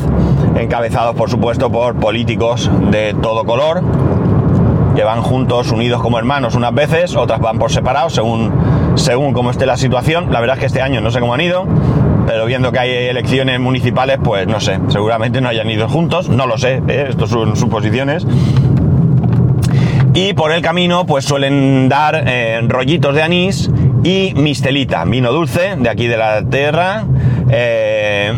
encabezados 0.57 1.14
por 1.14 1.31
supuesto 1.31 1.70
por 1.70 1.96
políticos 1.96 2.70
de 2.90 3.14
todo 3.14 3.44
color, 3.44 3.83
que 4.94 5.05
van 5.05 5.22
juntos, 5.22 5.70
unidos 5.72 6.01
como 6.01 6.18
hermanos 6.18 6.55
unas 6.55 6.75
veces, 6.75 7.14
otras 7.16 7.40
van 7.40 7.59
por 7.59 7.70
separado 7.70 8.09
según, 8.09 8.51
según 8.94 9.35
cómo 9.35 9.51
esté 9.51 9.66
la 9.66 9.77
situación. 9.77 10.33
La 10.33 10.40
verdad 10.40 10.57
es 10.57 10.61
que 10.61 10.66
este 10.66 10.81
año 10.83 11.01
no 11.01 11.11
sé 11.11 11.20
cómo 11.20 11.35
han 11.35 11.42
ido, 11.42 11.66
pero 12.27 12.46
viendo 12.46 12.72
que 12.72 12.79
hay 12.79 12.90
elecciones 12.90 13.61
municipales, 13.61 14.18
pues 14.22 14.46
no 14.46 14.59
sé, 14.59 14.81
seguramente 14.88 15.40
no 15.40 15.49
hayan 15.49 15.68
ido 15.70 15.88
juntos, 15.88 16.29
no 16.31 16.46
lo 16.46 16.57
sé, 16.57 16.83
¿eh? 16.88 17.07
esto 17.11 17.27
son 17.27 17.57
suposiciones. 17.57 18.27
Y 20.14 20.33
por 20.33 20.51
el 20.51 20.62
camino 20.62 21.05
pues 21.05 21.27
suelen 21.27 21.90
dar 21.90 22.25
eh, 22.27 22.59
rollitos 22.66 23.14
de 23.14 23.22
anís 23.22 23.70
y 24.03 24.33
mistelita, 24.35 25.05
vino 25.05 25.31
dulce 25.31 25.77
de 25.77 25.90
aquí 25.90 26.07
de 26.07 26.16
la 26.16 26.42
tierra. 26.42 27.05
Eh, 27.48 28.32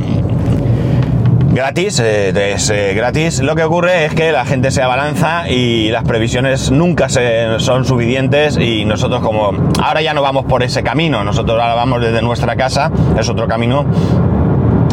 gratis, 1.53 2.01
eh, 2.01 2.53
es 2.55 2.73
gratis. 2.95 3.41
Lo 3.41 3.55
que 3.55 3.65
ocurre 3.65 4.05
es 4.05 4.15
que 4.15 4.33
la 4.33 4.45
gente 4.45 4.71
se 4.71 4.83
abalanza 4.83 5.49
y 5.49 5.91
las 5.91 6.05
previsiones 6.05 6.71
nunca 6.71 7.09
son 7.09 7.85
suficientes 7.85 8.57
y 8.57 8.85
nosotros 8.85 9.21
como 9.21 9.53
ahora 9.83 10.03
ya 10.03 10.15
no 10.15 10.23
vamos 10.23 10.45
por 10.45 10.63
ese 10.63 10.83
camino, 10.83 11.25
nosotros 11.25 11.59
ahora 11.61 11.75
vamos 11.75 12.01
desde 12.01 12.23
nuestra 12.23 12.57
casa, 12.57 12.91
es 13.19 13.29
otro 13.29 13.49
camino 13.49 13.85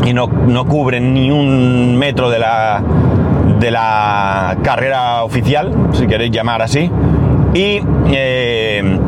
y 0.06 0.13
no, 0.13 0.28
no 0.28 0.65
cubren 0.65 1.13
ni 1.13 1.32
un 1.32 1.97
metro 1.97 2.30
de 2.30 2.39
la 2.39 2.84
de 3.60 3.71
la 3.71 4.58
carrera 4.63 5.23
oficial, 5.23 5.71
si 5.93 6.08
queréis 6.08 6.32
llamar 6.32 6.62
así, 6.62 6.91
y 7.54 7.80
eh, 8.12 8.99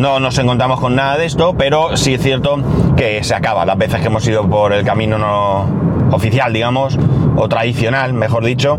no 0.00 0.20
nos 0.20 0.38
encontramos 0.38 0.80
con 0.80 0.94
nada 0.94 1.16
de 1.16 1.26
esto, 1.26 1.54
pero 1.56 1.96
sí 1.96 2.14
es 2.14 2.22
cierto 2.22 2.58
que 2.96 3.22
se 3.24 3.34
acaba. 3.34 3.64
Las 3.64 3.76
veces 3.76 4.00
que 4.00 4.06
hemos 4.06 4.26
ido 4.26 4.48
por 4.48 4.72
el 4.72 4.84
camino 4.84 5.18
no 5.18 5.66
oficial, 6.12 6.52
digamos, 6.52 6.98
o 7.36 7.48
tradicional, 7.48 8.12
mejor 8.12 8.44
dicho, 8.44 8.78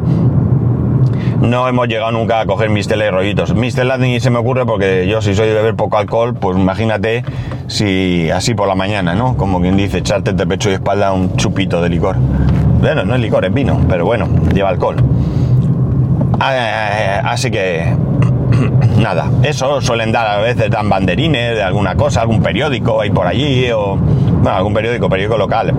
no 1.42 1.68
hemos 1.68 1.88
llegado 1.88 2.12
nunca 2.12 2.42
a 2.42 2.46
coger 2.46 2.70
mistelas 2.70 3.08
y 3.08 3.12
rollitos. 3.12 3.54
Mistelas 3.54 4.00
ni 4.00 4.20
se 4.20 4.30
me 4.30 4.40
ocurre 4.40 4.66
porque 4.66 5.08
yo 5.08 5.22
si 5.22 5.36
soy 5.36 5.48
de 5.48 5.54
beber 5.54 5.76
poco 5.76 5.98
alcohol, 5.98 6.34
pues 6.34 6.58
imagínate 6.58 7.24
si 7.68 8.30
así 8.32 8.56
por 8.56 8.68
la 8.68 8.76
mañana, 8.76 9.14
¿no? 9.14 9.38
Como 9.38 9.62
quien 9.62 9.78
dice, 9.78 10.00
echarte 10.00 10.34
de 10.34 10.48
pecho 10.48 10.70
y 10.70 10.74
espalda 10.74 11.12
un 11.12 11.36
chupito 11.36 11.82
de 11.82 11.90
licor. 11.90 12.18
Bueno, 12.18 13.04
no 13.04 13.16
es 13.16 13.22
licor, 13.22 13.46
es 13.46 13.54
vino, 13.54 13.80
pero 13.90 14.06
bueno, 14.06 14.28
lleva 14.54 14.70
alcohol. 14.70 14.96
Ah, 16.40 16.56
eh, 16.56 16.60
eh, 16.60 17.22
así 17.26 17.52
que 17.52 17.94
nada, 18.98 19.30
eso 19.43 19.82
suelen 19.82 20.12
dar 20.12 20.28
a 20.28 20.38
veces 20.38 20.69
dan 20.69 20.89
banderines 20.89 21.56
de 21.56 21.63
alguna 21.63 21.95
cosa, 21.95 22.22
algún 22.22 22.41
periódico 22.41 23.02
ahí 23.02 23.10
por 23.10 23.28
allí 23.28 23.69
o 23.72 23.95
bueno, 23.95 24.58
algún 24.58 24.74
periódico, 24.74 25.10
periódico 25.10 25.38
local. 25.38 25.74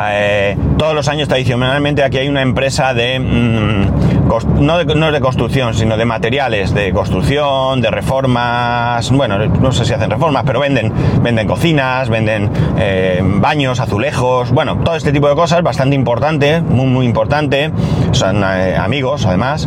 Eh, 0.00 0.56
todos 0.76 0.94
los 0.94 1.08
años 1.08 1.28
tradicionalmente 1.28 2.04
aquí 2.04 2.18
hay 2.18 2.28
una 2.28 2.42
empresa 2.42 2.94
de, 2.94 3.18
mm, 3.18 4.60
no 4.60 4.78
de, 4.78 4.94
no 4.94 5.10
de 5.10 5.20
construcción, 5.20 5.74
sino 5.74 5.96
de 5.96 6.04
materiales 6.04 6.72
de 6.72 6.92
construcción, 6.92 7.80
de 7.80 7.90
reformas, 7.90 9.10
bueno, 9.10 9.38
no 9.38 9.72
sé 9.72 9.84
si 9.84 9.92
hacen 9.92 10.10
reformas, 10.10 10.44
pero 10.46 10.60
venden, 10.60 10.92
venden 11.22 11.46
cocinas, 11.46 12.08
venden 12.08 12.50
eh, 12.78 13.20
baños, 13.22 13.80
azulejos, 13.80 14.52
bueno, 14.52 14.78
todo 14.84 14.94
este 14.94 15.12
tipo 15.12 15.28
de 15.28 15.34
cosas, 15.34 15.62
bastante 15.62 15.96
importante, 15.96 16.60
muy, 16.60 16.86
muy 16.86 17.06
importante, 17.06 17.72
son 18.12 18.44
eh, 18.44 18.76
amigos 18.76 19.26
además 19.26 19.66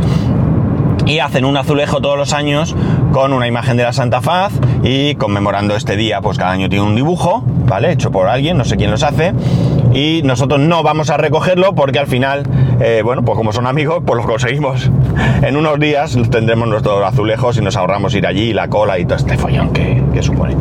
y 1.06 1.20
hacen 1.20 1.46
un 1.46 1.58
azulejo 1.58 2.02
todos 2.02 2.18
los 2.18 2.34
años 2.34 2.76
con 3.12 3.34
una 3.34 3.48
imagen 3.48 3.78
de 3.78 3.84
la 3.84 3.94
Santa 3.94 4.22
Faz 4.22 4.54
y 4.84 5.16
conmemorando 5.16 5.76
este 5.76 5.96
día, 5.96 6.22
pues 6.22 6.38
cada 6.38 6.52
año 6.52 6.70
tiene 6.70 6.86
un 6.86 6.96
dibujo, 6.96 7.44
¿vale? 7.46 7.92
Hecho 7.92 8.12
por 8.12 8.28
alguien, 8.28 8.58
no 8.58 8.66
sé 8.66 8.78
quién 8.78 8.92
los 8.92 9.04
hace, 9.04 9.34
y 9.94 10.22
nosotros 10.24 10.60
no 10.60 10.84
vamos 10.84 11.10
a 11.10 11.18
recogerlo 11.18 11.76
porque 11.76 12.00
al 12.00 12.08
final, 12.08 12.44
eh, 12.80 13.02
bueno, 13.04 13.24
pues 13.24 13.38
como 13.38 13.52
son 13.52 13.68
amigos, 13.68 14.02
pues 14.06 14.18
lo 14.18 14.28
conseguimos. 14.28 14.90
En 15.42 15.58
unos 15.58 15.80
días 15.80 16.18
tendremos 16.30 16.68
nuestros 16.68 17.04
azulejos 17.04 17.58
y 17.58 17.62
nos 17.62 17.76
ahorramos 17.76 18.14
ir 18.14 18.28
allí, 18.28 18.54
la 18.54 18.70
cola 18.70 19.00
y 19.00 19.06
todo 19.06 19.16
este 19.16 19.38
follón 19.38 19.72
que, 19.74 20.22
supone. 20.22 20.56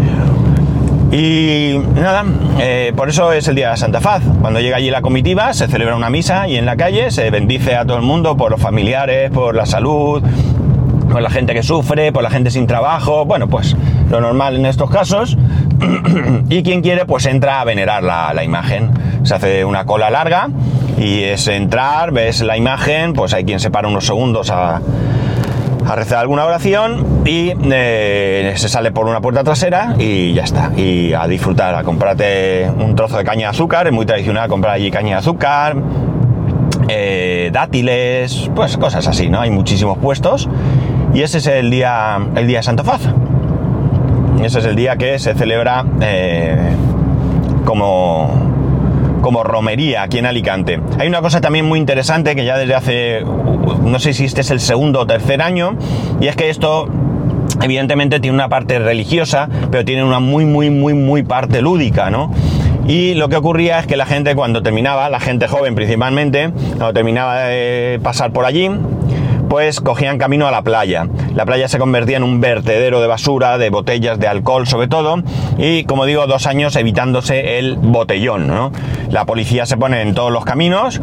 Y 1.12 1.76
nada, 1.96 2.24
eh, 2.60 2.92
por 2.94 3.08
eso 3.08 3.32
es 3.32 3.48
el 3.48 3.56
día 3.56 3.72
de 3.72 3.76
Santa 3.76 4.00
Faz. 4.00 4.22
Cuando 4.40 4.60
llega 4.60 4.76
allí 4.76 4.90
la 4.90 5.02
comitiva, 5.02 5.52
se 5.54 5.66
celebra 5.66 5.96
una 5.96 6.08
misa 6.08 6.46
y 6.46 6.56
en 6.56 6.66
la 6.66 6.76
calle 6.76 7.10
se 7.10 7.30
bendice 7.30 7.74
a 7.74 7.84
todo 7.84 7.96
el 7.96 8.04
mundo 8.04 8.36
por 8.36 8.50
los 8.50 8.60
familiares, 8.60 9.30
por 9.30 9.56
la 9.56 9.66
salud, 9.66 10.22
por 11.10 11.20
la 11.20 11.30
gente 11.30 11.52
que 11.52 11.64
sufre, 11.64 12.12
por 12.12 12.22
la 12.22 12.30
gente 12.30 12.50
sin 12.52 12.68
trabajo. 12.68 13.24
Bueno, 13.24 13.48
pues 13.48 13.76
lo 14.08 14.20
normal 14.20 14.56
en 14.56 14.66
estos 14.66 14.88
casos. 14.88 15.36
y 16.48 16.62
quien 16.62 16.80
quiere, 16.80 17.04
pues 17.06 17.26
entra 17.26 17.60
a 17.60 17.64
venerar 17.64 18.04
la, 18.04 18.44
imagen. 18.44 18.90
Se 19.24 19.34
hace 19.34 19.64
una 19.64 19.86
cola 19.86 20.10
larga 20.10 20.48
y 20.96 21.24
es 21.24 21.48
entrar, 21.48 22.12
ves 22.12 22.40
la 22.40 22.56
imagen, 22.56 23.14
pues 23.14 23.34
hay 23.34 23.44
quien 23.44 23.58
se 23.58 23.70
para 23.70 23.88
unos 23.88 24.06
segundos 24.06 24.50
a, 24.50 24.80
rezar 25.96 26.18
alguna 26.18 26.44
oración 26.44 27.22
y 27.24 27.52
eh, 27.72 28.52
se 28.56 28.68
sale 28.68 28.92
por 28.92 29.06
una 29.06 29.20
puerta 29.20 29.44
trasera 29.44 29.94
y 29.98 30.32
ya 30.32 30.44
está. 30.44 30.72
Y 30.76 31.12
a 31.12 31.26
disfrutar, 31.26 31.74
a 31.74 31.84
comprarte 31.84 32.70
un 32.76 32.94
trozo 32.94 33.16
de 33.16 33.24
caña 33.24 33.48
de 33.48 33.56
azúcar, 33.56 33.86
es 33.86 33.92
muy 33.92 34.06
tradicional 34.06 34.48
comprar 34.48 34.74
allí 34.74 34.90
caña 34.90 35.10
de 35.10 35.18
azúcar, 35.18 35.76
eh, 36.88 37.50
dátiles, 37.52 38.50
pues 38.54 38.76
cosas 38.76 39.06
así, 39.06 39.28
¿no? 39.28 39.40
Hay 39.40 39.50
muchísimos 39.50 39.98
puestos 39.98 40.48
y 41.14 41.22
ese 41.22 41.38
es 41.38 41.46
el 41.46 41.70
día, 41.70 42.18
el 42.36 42.46
día 42.46 42.58
de 42.58 42.62
Santo 42.62 42.84
Faz. 42.84 43.02
Ese 44.42 44.58
es 44.60 44.64
el 44.64 44.76
día 44.76 44.96
que 44.96 45.18
se 45.18 45.34
celebra 45.34 45.84
eh, 46.00 46.56
como, 47.64 48.30
como 49.20 49.44
romería 49.44 50.02
aquí 50.02 50.18
en 50.18 50.26
Alicante. 50.26 50.80
Hay 50.98 51.08
una 51.08 51.20
cosa 51.20 51.40
también 51.40 51.66
muy 51.66 51.78
interesante 51.78 52.34
que 52.34 52.44
ya 52.44 52.56
desde 52.56 52.74
hace, 52.74 53.24
no 53.84 53.98
sé 53.98 54.12
si 54.12 54.24
este 54.24 54.40
es 54.40 54.50
el 54.50 54.60
segundo 54.60 55.00
o 55.00 55.06
tercer 55.06 55.42
año, 55.42 55.76
y 56.20 56.26
es 56.26 56.36
que 56.36 56.50
esto 56.50 56.88
evidentemente 57.62 58.20
tiene 58.20 58.34
una 58.34 58.48
parte 58.48 58.78
religiosa, 58.78 59.48
pero 59.70 59.84
tiene 59.84 60.04
una 60.04 60.20
muy, 60.20 60.44
muy, 60.44 60.70
muy, 60.70 60.94
muy 60.94 61.22
parte 61.22 61.60
lúdica, 61.60 62.10
¿no? 62.10 62.32
Y 62.86 63.14
lo 63.14 63.28
que 63.28 63.36
ocurría 63.36 63.78
es 63.78 63.86
que 63.86 63.96
la 63.96 64.06
gente 64.06 64.34
cuando 64.34 64.62
terminaba, 64.62 65.08
la 65.10 65.20
gente 65.20 65.46
joven 65.46 65.74
principalmente, 65.74 66.50
cuando 66.50 66.92
terminaba 66.92 67.44
de 67.44 68.00
pasar 68.02 68.32
por 68.32 68.46
allí, 68.46 68.70
pues 69.48 69.80
cogían 69.80 70.18
camino 70.18 70.46
a 70.46 70.50
la 70.50 70.62
playa. 70.62 71.06
La 71.34 71.44
playa 71.44 71.68
se 71.68 71.78
convertía 71.78 72.16
en 72.16 72.22
un 72.22 72.40
vertedero 72.40 73.00
de 73.00 73.06
basura, 73.06 73.58
de 73.58 73.68
botellas 73.70 74.18
de 74.18 74.28
alcohol 74.28 74.66
sobre 74.66 74.88
todo, 74.88 75.22
y 75.58 75.84
como 75.84 76.06
digo, 76.06 76.26
dos 76.26 76.46
años 76.46 76.76
evitándose 76.76 77.58
el 77.58 77.76
botellón. 77.76 78.46
¿no? 78.46 78.72
La 79.10 79.24
policía 79.24 79.66
se 79.66 79.76
pone 79.76 80.02
en 80.02 80.14
todos 80.14 80.32
los 80.32 80.44
caminos 80.44 81.00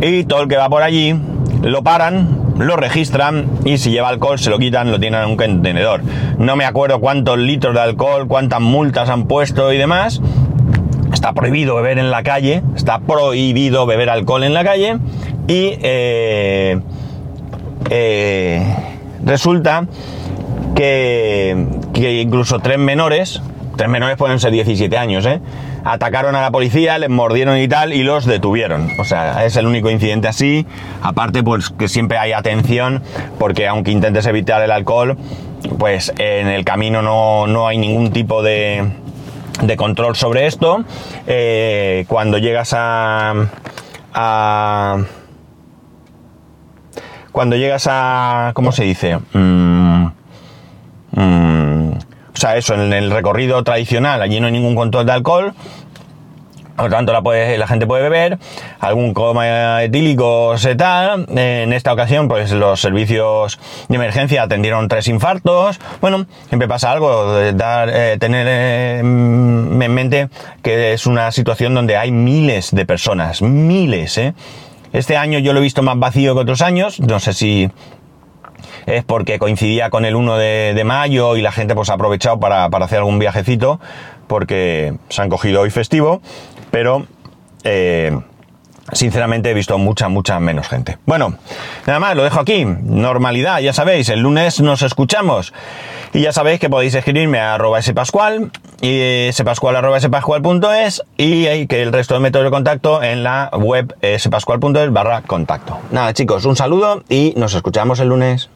y 0.00 0.24
todo 0.24 0.42
el 0.42 0.48
que 0.48 0.56
va 0.56 0.68
por 0.68 0.82
allí 0.82 1.14
lo 1.62 1.82
paran, 1.82 2.54
lo 2.58 2.76
registran 2.76 3.46
y 3.64 3.78
si 3.78 3.90
lleva 3.90 4.08
alcohol 4.08 4.38
se 4.38 4.50
lo 4.50 4.58
quitan, 4.58 4.90
lo 4.90 4.98
tienen 5.00 5.22
en 5.22 5.30
un 5.30 5.36
contenedor. 5.36 6.02
No 6.38 6.56
me 6.56 6.64
acuerdo 6.64 7.00
cuántos 7.00 7.38
litros 7.38 7.74
de 7.74 7.80
alcohol, 7.80 8.26
cuántas 8.28 8.60
multas 8.60 9.08
han 9.08 9.26
puesto 9.26 9.72
y 9.72 9.78
demás. 9.78 10.20
Está 11.12 11.32
prohibido 11.32 11.76
beber 11.76 11.98
en 11.98 12.10
la 12.10 12.22
calle, 12.22 12.62
está 12.74 12.98
prohibido 12.98 13.86
beber 13.86 14.10
alcohol 14.10 14.44
en 14.44 14.54
la 14.54 14.64
calle 14.64 14.98
y 15.48 15.78
eh, 15.80 16.80
eh, 17.90 18.62
resulta 19.24 19.86
que, 20.74 21.56
incluso 21.94 22.58
tres 22.58 22.78
menores, 22.78 23.40
tres 23.76 23.88
menores 23.88 24.16
pueden 24.16 24.40
ser 24.40 24.52
17 24.52 24.96
años, 24.98 25.24
¿eh? 25.26 25.40
Atacaron 25.86 26.34
a 26.34 26.42
la 26.42 26.50
policía, 26.50 26.98
les 26.98 27.08
mordieron 27.08 27.56
y 27.58 27.68
tal, 27.68 27.92
y 27.92 28.02
los 28.02 28.26
detuvieron. 28.26 28.90
O 28.98 29.04
sea, 29.04 29.44
es 29.44 29.56
el 29.56 29.66
único 29.66 29.88
incidente 29.88 30.26
así. 30.26 30.66
Aparte, 31.00 31.44
pues 31.44 31.70
que 31.70 31.88
siempre 31.88 32.18
hay 32.18 32.32
atención, 32.32 33.02
porque 33.38 33.68
aunque 33.68 33.92
intentes 33.92 34.26
evitar 34.26 34.60
el 34.62 34.72
alcohol, 34.72 35.16
pues 35.78 36.12
en 36.18 36.48
el 36.48 36.64
camino 36.64 37.02
no, 37.02 37.68
hay 37.68 37.78
ningún 37.78 38.10
tipo 38.10 38.42
de, 38.42 38.84
de 39.62 39.76
control 39.76 40.16
sobre 40.16 40.46
esto. 40.46 40.84
Eh, 41.28 42.04
cuando 42.08 42.38
llegas 42.38 42.74
a, 42.76 43.46
a, 44.12 44.98
Cuando 47.30 47.54
llegas 47.54 47.86
a... 47.88 48.50
¿Cómo 48.54 48.72
se 48.72 48.82
dice? 48.82 49.18
Mm, 49.34 50.06
mm, 51.12 51.65
o 52.36 52.38
sea, 52.38 52.56
eso, 52.56 52.74
en 52.74 52.92
el 52.92 53.10
recorrido 53.10 53.64
tradicional, 53.64 54.20
allí 54.20 54.40
no 54.40 54.46
hay 54.46 54.52
ningún 54.52 54.74
control 54.74 55.06
de 55.06 55.12
alcohol, 55.12 55.54
por 56.76 56.90
lo 56.90 56.90
tanto, 56.90 57.12
la, 57.14 57.66
gente 57.66 57.86
puede 57.86 58.02
beber, 58.02 58.38
algún 58.80 59.14
coma 59.14 59.82
etílico 59.82 60.58
se 60.58 60.74
tal. 60.74 61.26
En 61.34 61.72
esta 61.72 61.94
ocasión, 61.94 62.28
pues 62.28 62.52
los 62.52 62.82
servicios 62.82 63.58
de 63.88 63.96
emergencia 63.96 64.42
atendieron 64.42 64.86
tres 64.86 65.08
infartos. 65.08 65.80
Bueno, 66.02 66.26
siempre 66.48 66.68
pasa 66.68 66.92
algo, 66.92 67.32
dar, 67.54 67.88
eh, 67.90 68.18
tener 68.20 68.46
eh, 68.46 68.98
en 68.98 69.94
mente 69.94 70.28
que 70.62 70.92
es 70.92 71.06
una 71.06 71.32
situación 71.32 71.74
donde 71.74 71.96
hay 71.96 72.12
miles 72.12 72.74
de 72.74 72.84
personas, 72.84 73.40
miles, 73.40 74.18
¿eh? 74.18 74.34
Este 74.92 75.16
año 75.16 75.38
yo 75.38 75.54
lo 75.54 75.60
he 75.60 75.62
visto 75.62 75.82
más 75.82 75.98
vacío 75.98 76.34
que 76.34 76.40
otros 76.40 76.60
años, 76.60 77.00
no 77.00 77.20
sé 77.20 77.32
si 77.32 77.70
es 78.86 79.04
porque 79.04 79.38
coincidía 79.38 79.90
con 79.90 80.04
el 80.04 80.16
1 80.16 80.36
de, 80.36 80.82
mayo 80.84 81.36
y 81.36 81.42
la 81.42 81.52
gente 81.52 81.74
pues 81.74 81.90
ha 81.90 81.94
aprovechado 81.94 82.40
para, 82.40 82.70
para 82.70 82.84
hacer 82.84 82.98
algún 82.98 83.18
viajecito 83.18 83.80
porque 84.26 84.94
se 85.08 85.22
han 85.22 85.28
cogido 85.28 85.60
hoy 85.60 85.70
festivo 85.70 86.20
pero 86.70 87.06
eh, 87.64 88.16
sinceramente 88.92 89.50
he 89.50 89.54
visto 89.54 89.78
mucha, 89.78 90.08
mucha 90.08 90.38
menos 90.40 90.68
gente. 90.68 90.98
Bueno, 91.06 91.34
nada 91.86 91.98
más, 91.98 92.16
lo 92.16 92.24
dejo 92.24 92.40
aquí. 92.40 92.64
Normalidad, 92.64 93.60
ya 93.60 93.72
sabéis, 93.72 94.08
el 94.08 94.20
lunes 94.20 94.60
nos 94.60 94.82
escuchamos. 94.82 95.52
Y 96.12 96.20
ya 96.20 96.32
sabéis 96.32 96.60
que 96.60 96.70
podéis 96.70 96.94
escribirme 96.94 97.40
a 97.40 97.54
arroba 97.54 97.82
spascual 97.82 98.50
y 98.80 99.28
spascual 99.32 99.76
arroba 99.76 100.00
spascual.es 100.00 101.02
y 101.16 101.66
que 101.66 101.82
el 101.82 101.92
resto 101.92 102.14
de 102.14 102.20
métodos 102.20 102.44
de 102.44 102.50
contacto 102.50 103.02
en 103.02 103.22
la 103.22 103.50
web 103.52 103.94
spascual.es 104.18 104.92
barra 104.92 105.22
contacto. 105.22 105.78
Nada 105.90 106.14
chicos, 106.14 106.44
un 106.44 106.56
saludo 106.56 107.02
y 107.08 107.34
nos 107.36 107.54
escuchamos 107.54 108.00
el 108.00 108.08
lunes. 108.08 108.44